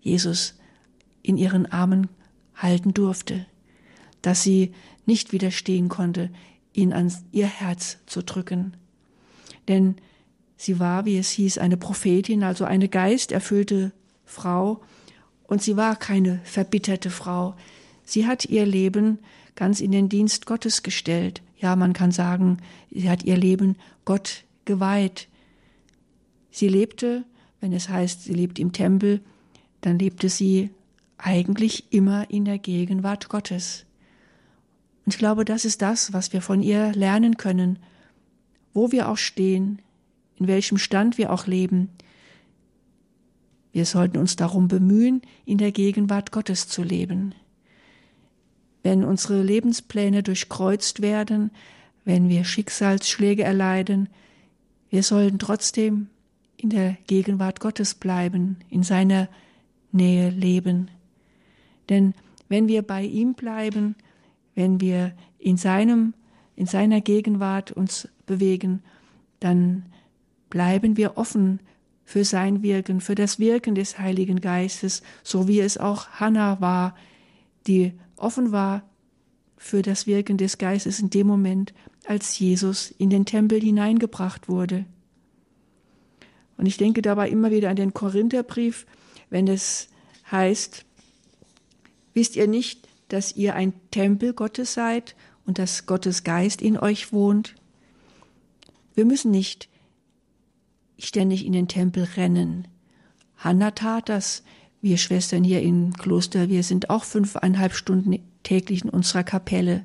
Jesus 0.00 0.54
in 1.22 1.36
ihren 1.36 1.66
Armen 1.66 2.08
halten 2.54 2.94
durfte, 2.94 3.46
dass 4.22 4.42
sie 4.42 4.72
nicht 5.04 5.32
widerstehen 5.32 5.88
konnte, 5.88 6.30
ihn 6.72 6.92
an 6.92 7.12
ihr 7.32 7.46
Herz 7.46 7.98
zu 8.06 8.22
drücken. 8.22 8.76
Denn 9.68 9.96
sie 10.56 10.78
war, 10.78 11.04
wie 11.04 11.18
es 11.18 11.30
hieß, 11.30 11.58
eine 11.58 11.76
Prophetin, 11.76 12.42
also 12.42 12.64
eine 12.64 12.88
geisterfüllte 12.88 13.92
Frau, 14.24 14.80
und 15.46 15.62
sie 15.62 15.76
war 15.76 15.96
keine 15.96 16.40
verbitterte 16.44 17.10
Frau. 17.10 17.54
Sie 18.04 18.26
hat 18.26 18.44
ihr 18.44 18.66
Leben 18.66 19.18
ganz 19.54 19.80
in 19.80 19.92
den 19.92 20.08
Dienst 20.08 20.46
Gottes 20.46 20.82
gestellt. 20.82 21.42
Ja, 21.58 21.76
man 21.76 21.92
kann 21.92 22.12
sagen, 22.12 22.58
sie 22.90 23.08
hat 23.08 23.24
ihr 23.24 23.36
Leben 23.36 23.76
Gott 24.04 24.44
geweiht. 24.64 25.28
Sie 26.50 26.68
lebte, 26.68 27.24
wenn 27.60 27.72
es 27.72 27.88
heißt, 27.88 28.24
sie 28.24 28.34
lebt 28.34 28.58
im 28.58 28.72
Tempel, 28.72 29.20
dann 29.80 29.98
lebte 29.98 30.28
sie 30.28 30.70
eigentlich 31.18 31.92
immer 31.92 32.30
in 32.30 32.44
der 32.44 32.58
Gegenwart 32.58 33.28
Gottes. 33.28 33.86
Und 35.04 35.14
ich 35.14 35.18
glaube, 35.18 35.44
das 35.44 35.64
ist 35.64 35.82
das, 35.82 36.12
was 36.12 36.32
wir 36.32 36.42
von 36.42 36.62
ihr 36.62 36.92
lernen 36.92 37.36
können, 37.36 37.78
wo 38.74 38.92
wir 38.92 39.08
auch 39.08 39.16
stehen, 39.16 39.80
in 40.36 40.48
welchem 40.48 40.76
Stand 40.76 41.16
wir 41.16 41.32
auch 41.32 41.46
leben. 41.46 41.88
Wir 43.76 43.84
sollten 43.84 44.16
uns 44.16 44.36
darum 44.36 44.68
bemühen, 44.68 45.20
in 45.44 45.58
der 45.58 45.70
Gegenwart 45.70 46.32
Gottes 46.32 46.66
zu 46.66 46.82
leben. 46.82 47.34
Wenn 48.82 49.04
unsere 49.04 49.42
Lebenspläne 49.42 50.22
durchkreuzt 50.22 51.02
werden, 51.02 51.50
wenn 52.06 52.30
wir 52.30 52.46
Schicksalsschläge 52.46 53.44
erleiden, 53.44 54.08
wir 54.88 55.02
sollen 55.02 55.38
trotzdem 55.38 56.06
in 56.56 56.70
der 56.70 56.96
Gegenwart 57.06 57.60
Gottes 57.60 57.94
bleiben, 57.94 58.56
in 58.70 58.82
seiner 58.82 59.28
Nähe 59.92 60.30
leben. 60.30 60.90
Denn 61.90 62.14
wenn 62.48 62.68
wir 62.68 62.80
bei 62.80 63.02
ihm 63.02 63.34
bleiben, 63.34 63.94
wenn 64.54 64.80
wir 64.80 65.12
in 65.38 65.58
seinem, 65.58 66.14
in 66.54 66.64
seiner 66.64 67.02
Gegenwart 67.02 67.72
uns 67.72 68.08
bewegen, 68.24 68.82
dann 69.38 69.84
bleiben 70.48 70.96
wir 70.96 71.18
offen 71.18 71.60
für 72.06 72.24
sein 72.24 72.62
Wirken, 72.62 73.00
für 73.00 73.16
das 73.16 73.38
Wirken 73.40 73.74
des 73.74 73.98
Heiligen 73.98 74.40
Geistes, 74.40 75.02
so 75.24 75.48
wie 75.48 75.60
es 75.60 75.76
auch 75.76 76.08
Hannah 76.08 76.60
war, 76.60 76.96
die 77.66 77.92
offen 78.16 78.52
war 78.52 78.88
für 79.58 79.82
das 79.82 80.06
Wirken 80.06 80.38
des 80.38 80.56
Geistes 80.56 81.00
in 81.00 81.10
dem 81.10 81.26
Moment, 81.26 81.74
als 82.06 82.38
Jesus 82.38 82.92
in 82.92 83.10
den 83.10 83.26
Tempel 83.26 83.60
hineingebracht 83.60 84.48
wurde. 84.48 84.86
Und 86.56 86.66
ich 86.66 86.76
denke 86.76 87.02
dabei 87.02 87.28
immer 87.28 87.50
wieder 87.50 87.70
an 87.70 87.76
den 87.76 87.92
Korintherbrief, 87.92 88.86
wenn 89.28 89.48
es 89.48 89.88
heißt, 90.30 90.84
wisst 92.14 92.36
ihr 92.36 92.46
nicht, 92.46 92.88
dass 93.08 93.34
ihr 93.34 93.56
ein 93.56 93.72
Tempel 93.90 94.32
Gottes 94.32 94.74
seid 94.74 95.16
und 95.44 95.58
dass 95.58 95.86
Gottes 95.86 96.22
Geist 96.22 96.62
in 96.62 96.78
euch 96.78 97.12
wohnt? 97.12 97.56
Wir 98.94 99.04
müssen 99.04 99.32
nicht 99.32 99.68
ständig 100.98 101.44
in 101.44 101.52
den 101.52 101.68
Tempel 101.68 102.04
rennen. 102.16 102.68
Hanna 103.36 103.72
tat 103.72 104.08
das. 104.08 104.42
Wir 104.80 104.98
Schwestern 104.98 105.42
hier 105.42 105.62
im 105.62 105.94
Kloster, 105.94 106.48
wir 106.48 106.62
sind 106.62 106.90
auch 106.90 107.04
fünfeinhalb 107.04 107.74
Stunden 107.74 108.18
täglich 108.42 108.84
in 108.84 108.90
unserer 108.90 109.24
Kapelle. 109.24 109.84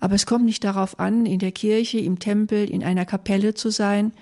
Aber 0.00 0.14
es 0.14 0.26
kommt 0.26 0.44
nicht 0.44 0.64
darauf 0.64 0.98
an, 0.98 1.26
in 1.26 1.38
der 1.38 1.52
Kirche, 1.52 1.98
im 1.98 2.18
Tempel, 2.18 2.68
in 2.68 2.82
einer 2.82 3.04
Kapelle 3.04 3.54
zu 3.54 3.70
sein. 3.70 4.12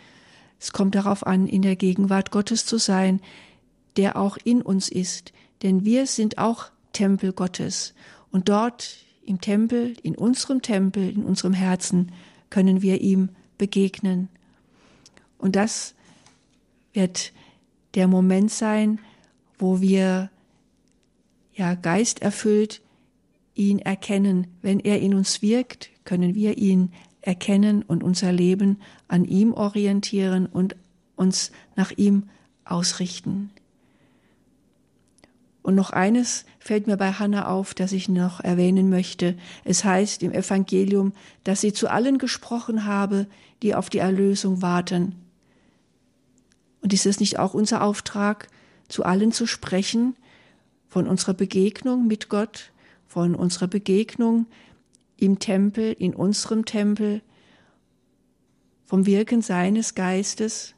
Es 0.59 0.73
kommt 0.73 0.95
darauf 0.95 1.27
an, 1.27 1.47
in 1.47 1.63
der 1.63 1.77
Gegenwart 1.77 2.31
Gottes 2.31 2.67
zu 2.67 2.77
sein, 2.77 3.21
der 3.97 4.17
auch 4.17 4.37
in 4.45 4.61
uns 4.61 4.91
ist. 4.91 5.33
Denn 5.63 5.85
wir 5.85 6.07
sind 6.07 6.39
auch 6.39 6.67
Tempel 6.93 7.33
Gottes. 7.33 7.95
Und 8.31 8.49
dort 8.49 8.99
im 9.25 9.41
Tempel, 9.41 9.95
in 10.03 10.17
unserem 10.17 10.61
Tempel, 10.61 11.09
in 11.09 11.25
unserem 11.25 11.55
Herzen, 11.55 12.13
können 12.51 12.83
wir 12.83 13.01
ihm 13.01 13.31
begegnen. 13.57 14.29
Und 15.39 15.57
das 15.57 15.95
wird 16.93 17.33
der 17.95 18.09
Moment 18.09 18.51
sein, 18.51 18.99
wo 19.59 19.81
wir 19.81 20.31
ja 21.55 21.75
geisterfüllt 21.75 22.81
ihn 23.55 23.79
erkennen. 23.79 24.47
Wenn 24.63 24.81
er 24.81 25.01
in 25.01 25.15
uns 25.15 25.43
wirkt, 25.43 25.91
können 26.05 26.35
wir 26.35 26.59
ihn 26.59 26.93
erkennen 27.21 27.83
und 27.83 28.03
unser 28.03 28.33
Leben 28.33 28.81
an 29.09 29.25
ihm 29.25 29.53
orientieren 29.53 30.47
und 30.47 30.77
uns 31.17 31.53
nach 31.77 31.91
ihm 31.91 32.29
ausrichten. 32.65 33.51
Und 35.63 35.75
noch 35.75 35.91
eines 35.91 36.47
fällt 36.59 36.87
mir 36.87 36.97
bei 36.97 37.13
Hannah 37.13 37.49
auf, 37.49 37.75
das 37.75 37.93
ich 37.93 38.09
noch 38.09 38.41
erwähnen 38.41 38.89
möchte. 38.89 39.37
Es 39.65 39.85
heißt 39.85 40.23
im 40.23 40.33
Evangelium, 40.33 41.13
dass 41.45 41.61
sie 41.61 41.75
zu 41.75 41.91
allen 41.91 42.17
gesprochen 42.17 42.87
habe, 42.87 43.27
die 43.63 43.75
auf 43.75 43.91
die 43.91 43.99
Erlösung 43.99 44.63
warten. 44.63 45.20
Und 46.83 46.93
ist 46.93 47.07
es 47.07 47.21
nicht 47.21 47.39
auch 47.39 47.55
unser 47.55 47.83
Auftrag, 47.83 48.49
zu 48.89 49.05
allen 49.05 49.33
zu 49.33 49.47
sprechen, 49.47 50.17
von 50.89 51.07
unserer 51.07 51.35
Begegnung 51.35 52.07
mit 52.07 52.29
Gott, 52.29 52.73
von 53.07 53.35
unserer 53.35 53.69
Begegnung 53.69 54.47
im 55.17 55.39
Tempel, 55.39 55.93
in 55.93 56.15
unserem 56.15 56.65
Tempel, 56.65 57.23
vom 58.85 59.07
Wirken 59.07 59.41
seines 59.41 59.95
Geistes. 59.95 60.75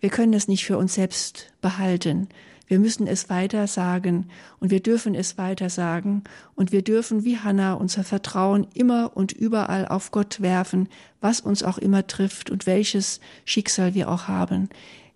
Wir 0.00 0.10
können 0.10 0.32
es 0.32 0.48
nicht 0.48 0.64
für 0.64 0.76
uns 0.76 0.94
selbst 0.94 1.52
behalten. 1.60 2.28
Wir 2.72 2.78
müssen 2.78 3.06
es 3.06 3.28
weiter 3.28 3.66
sagen 3.66 4.28
und 4.58 4.70
wir 4.70 4.80
dürfen 4.80 5.14
es 5.14 5.36
weiter 5.36 5.68
sagen 5.68 6.24
und 6.54 6.72
wir 6.72 6.80
dürfen 6.80 7.22
wie 7.22 7.36
Hannah 7.36 7.74
unser 7.74 8.02
Vertrauen 8.02 8.66
immer 8.72 9.14
und 9.14 9.30
überall 9.30 9.86
auf 9.86 10.10
Gott 10.10 10.40
werfen, 10.40 10.88
was 11.20 11.42
uns 11.42 11.62
auch 11.62 11.76
immer 11.76 12.06
trifft 12.06 12.48
und 12.48 12.64
welches 12.64 13.20
Schicksal 13.44 13.92
wir 13.92 14.08
auch 14.08 14.26
haben. 14.26 14.70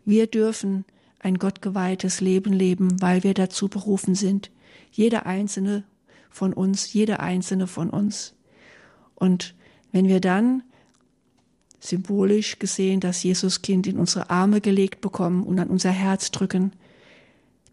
Wir 0.04 0.26
dürfen 0.26 0.84
ein 1.18 1.38
gottgeweihtes 1.38 2.20
Leben 2.20 2.52
leben, 2.52 3.00
weil 3.00 3.22
wir 3.24 3.32
dazu 3.32 3.68
berufen 3.68 4.14
sind. 4.14 4.50
Jeder 4.92 5.24
einzelne 5.24 5.82
von 6.28 6.52
uns, 6.52 6.92
jede 6.92 7.20
einzelne 7.20 7.66
von 7.66 7.88
uns. 7.88 8.34
Und 9.14 9.54
wenn 9.92 10.08
wir 10.08 10.20
dann 10.20 10.62
symbolisch 11.80 12.58
gesehen 12.58 13.00
das 13.00 13.22
Jesuskind 13.22 13.86
in 13.86 13.96
unsere 13.96 14.28
Arme 14.28 14.60
gelegt 14.60 15.00
bekommen 15.00 15.42
und 15.42 15.58
an 15.58 15.68
unser 15.68 15.90
Herz 15.90 16.30
drücken 16.30 16.72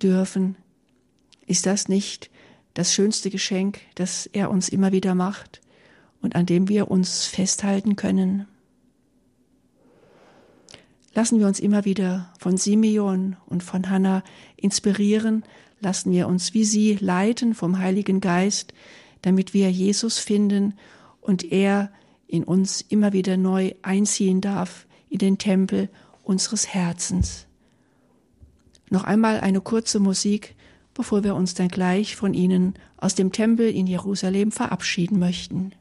dürfen, 0.04 0.56
ist 1.46 1.66
das 1.66 1.88
nicht 1.88 2.30
das 2.74 2.94
schönste 2.94 3.30
Geschenk, 3.30 3.82
das 3.96 4.28
er 4.28 4.50
uns 4.50 4.70
immer 4.70 4.92
wieder 4.92 5.16
macht 5.16 5.62
und 6.22 6.36
an 6.36 6.46
dem 6.46 6.70
wir 6.70 6.90
uns 6.90 7.26
festhalten 7.26 7.96
können? 7.96 8.48
Lassen 11.14 11.40
wir 11.40 11.48
uns 11.48 11.60
immer 11.60 11.86
wieder 11.86 12.34
von 12.40 12.58
Simeon 12.58 13.36
und 13.46 13.62
von 13.62 13.90
Hannah 13.90 14.24
inspirieren, 14.58 15.44
lassen 15.80 16.12
wir 16.12 16.28
uns 16.28 16.54
wie 16.54 16.66
sie 16.66 16.96
leiten 16.96 17.54
vom 17.54 17.78
Heiligen 17.78 18.20
Geist, 18.20 18.74
damit 19.22 19.54
wir 19.54 19.72
Jesus 19.72 20.18
finden 20.18 20.74
und 21.22 21.52
er 21.52 21.92
in 22.28 22.44
uns 22.44 22.82
immer 22.82 23.14
wieder 23.14 23.38
neu 23.38 23.74
einziehen 23.84 24.42
darf 24.42 24.88
in 25.10 25.20
den 25.20 25.38
Tempel 25.38 25.90
unseres 26.24 26.68
Herzens. 26.74 27.46
Noch 28.94 29.06
einmal 29.06 29.40
eine 29.40 29.60
kurze 29.60 30.00
Musik, 30.00 30.54
bevor 30.94 31.24
wir 31.24 31.34
uns 31.34 31.56
dann 31.56 31.68
gleich 31.68 32.16
von 32.16 32.36
Ihnen 32.36 32.76
aus 32.98 33.16
dem 33.16 33.32
Tempel 33.32 33.68
in 33.68 33.88
Jerusalem 33.88 34.52
verabschieden 34.52 35.18
möchten. 35.18 35.72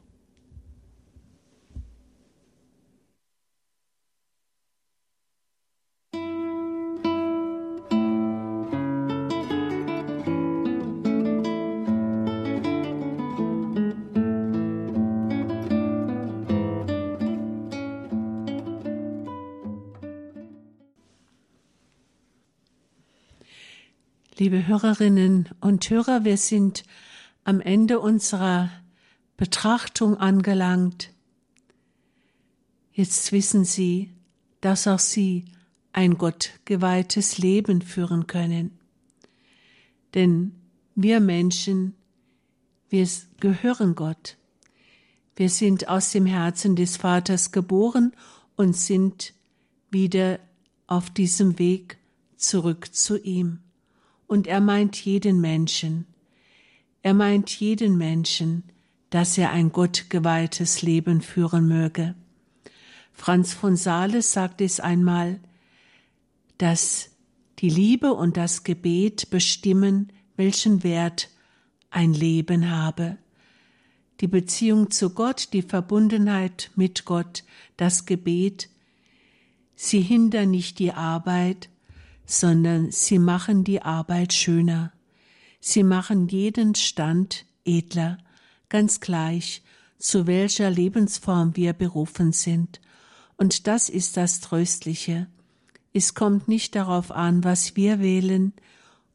Liebe 24.43 24.67
Hörerinnen 24.67 25.47
und 25.61 25.89
Hörer, 25.89 26.25
wir 26.25 26.35
sind 26.35 26.83
am 27.45 27.61
Ende 27.61 28.01
unserer 28.01 28.69
Betrachtung 29.37 30.17
angelangt. 30.17 31.13
Jetzt 32.91 33.31
wissen 33.31 33.63
Sie, 33.63 34.11
dass 34.59 34.85
auch 34.85 34.99
Sie 34.99 35.45
ein 35.93 36.17
gottgeweihtes 36.17 37.37
Leben 37.37 37.81
führen 37.81 38.27
können. 38.27 38.77
Denn 40.13 40.51
wir 40.93 41.21
Menschen, 41.21 41.95
wir 42.89 43.07
gehören 43.39 43.95
Gott. 43.95 44.35
Wir 45.37 45.49
sind 45.49 45.87
aus 45.87 46.11
dem 46.11 46.25
Herzen 46.25 46.75
des 46.75 46.97
Vaters 46.97 47.53
geboren 47.53 48.11
und 48.57 48.75
sind 48.75 49.33
wieder 49.89 50.41
auf 50.85 51.09
diesem 51.09 51.59
Weg 51.59 51.97
zurück 52.35 52.93
zu 52.93 53.17
ihm. 53.17 53.62
Und 54.27 54.47
er 54.47 54.61
meint 54.61 55.03
jeden 55.03 55.41
Menschen. 55.41 56.05
Er 57.01 57.13
meint 57.13 57.49
jeden 57.51 57.97
Menschen, 57.97 58.63
dass 59.09 59.37
er 59.37 59.51
ein 59.51 59.71
gottgeweihtes 59.71 60.81
Leben 60.81 61.21
führen 61.21 61.67
möge. 61.67 62.15
Franz 63.11 63.53
von 63.53 63.75
Sales 63.75 64.31
sagt 64.31 64.59
es 64.61 64.79
einmal, 64.79 65.39
dass 66.57 67.11
die 67.59 67.69
Liebe 67.69 68.13
und 68.13 68.37
das 68.37 68.63
Gebet 68.63 69.29
bestimmen, 69.29 70.11
welchen 70.35 70.83
Wert 70.83 71.29
ein 71.89 72.13
Leben 72.13 72.71
habe. 72.71 73.17
Die 74.19 74.27
Beziehung 74.27 74.89
zu 74.89 75.11
Gott, 75.11 75.49
die 75.53 75.61
Verbundenheit 75.61 76.71
mit 76.75 77.05
Gott, 77.05 77.43
das 77.77 78.05
Gebet, 78.05 78.69
sie 79.75 80.01
hindern 80.01 80.51
nicht 80.51 80.79
die 80.79 80.91
Arbeit, 80.91 81.69
sondern 82.25 82.91
sie 82.91 83.19
machen 83.19 83.63
die 83.63 83.81
Arbeit 83.81 84.33
schöner. 84.33 84.93
Sie 85.59 85.83
machen 85.83 86.27
jeden 86.27 86.75
Stand 86.75 87.45
edler, 87.65 88.17
ganz 88.69 88.99
gleich, 88.99 89.61
zu 89.97 90.27
welcher 90.27 90.69
Lebensform 90.69 91.55
wir 91.55 91.73
berufen 91.73 92.33
sind. 92.33 92.81
Und 93.37 93.67
das 93.67 93.89
ist 93.89 94.17
das 94.17 94.41
Tröstliche. 94.41 95.27
Es 95.93 96.13
kommt 96.13 96.47
nicht 96.47 96.75
darauf 96.75 97.11
an, 97.11 97.43
was 97.43 97.75
wir 97.75 97.99
wählen, 97.99 98.53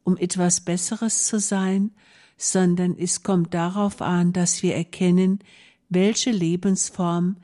um 0.03 0.17
etwas 0.17 0.61
Besseres 0.61 1.25
zu 1.25 1.39
sein, 1.39 1.91
sondern 2.37 2.97
es 2.97 3.21
kommt 3.21 3.53
darauf 3.53 4.01
an, 4.01 4.33
dass 4.33 4.63
wir 4.63 4.75
erkennen, 4.75 5.39
welche 5.89 6.31
Lebensform 6.31 7.37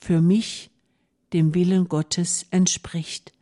für 0.00 0.20
mich 0.20 0.70
dem 1.32 1.54
Willen 1.54 1.88
Gottes 1.88 2.46
entspricht 2.50 3.32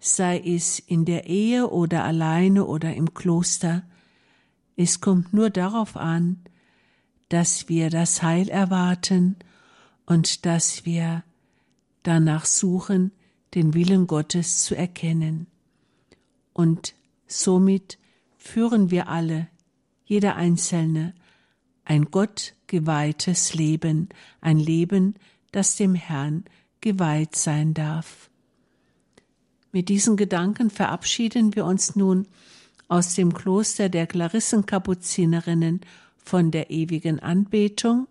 sei 0.00 0.38
es 0.38 0.78
in 0.78 1.04
der 1.04 1.26
Ehe 1.26 1.68
oder 1.68 2.04
alleine 2.04 2.64
oder 2.64 2.94
im 2.94 3.14
Kloster. 3.14 3.82
Es 4.76 5.00
kommt 5.00 5.32
nur 5.32 5.50
darauf 5.50 5.96
an, 5.96 6.40
dass 7.28 7.68
wir 7.68 7.90
das 7.90 8.22
Heil 8.22 8.48
erwarten 8.48 9.36
und 10.06 10.46
dass 10.46 10.86
wir 10.86 11.24
danach 12.02 12.46
suchen, 12.46 13.12
den 13.54 13.74
Willen 13.74 14.06
Gottes 14.06 14.62
zu 14.62 14.74
erkennen. 14.74 15.46
Und 16.52 16.94
somit 17.26 17.98
führen 18.36 18.90
wir 18.90 19.08
alle, 19.08 19.48
jeder 20.04 20.36
Einzelne, 20.36 21.14
ein 21.84 22.06
Gott 22.10 22.54
geweihtes 22.66 23.54
Leben, 23.54 24.08
ein 24.40 24.58
Leben, 24.58 25.14
das 25.52 25.76
dem 25.76 25.94
Herrn 25.94 26.44
geweiht 26.80 27.36
sein 27.36 27.74
darf. 27.74 28.27
Mit 29.72 29.88
diesen 29.88 30.16
Gedanken 30.16 30.70
verabschieden 30.70 31.54
wir 31.54 31.64
uns 31.64 31.94
nun 31.94 32.26
aus 32.88 33.14
dem 33.14 33.34
Kloster 33.34 33.88
der 33.88 34.06
Klarissenkapuzinerinnen 34.06 35.82
von 36.16 36.50
der 36.50 36.70
ewigen 36.70 37.20
Anbetung. 37.20 38.08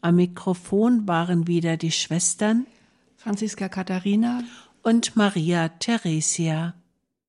Am 0.00 0.16
Mikrofon 0.16 1.06
waren 1.08 1.46
wieder 1.46 1.76
die 1.76 1.92
Schwestern 1.92 2.66
Franziska 3.16 3.68
Katharina 3.68 4.42
und 4.82 5.16
Maria 5.16 5.68
Theresia. 5.68 6.74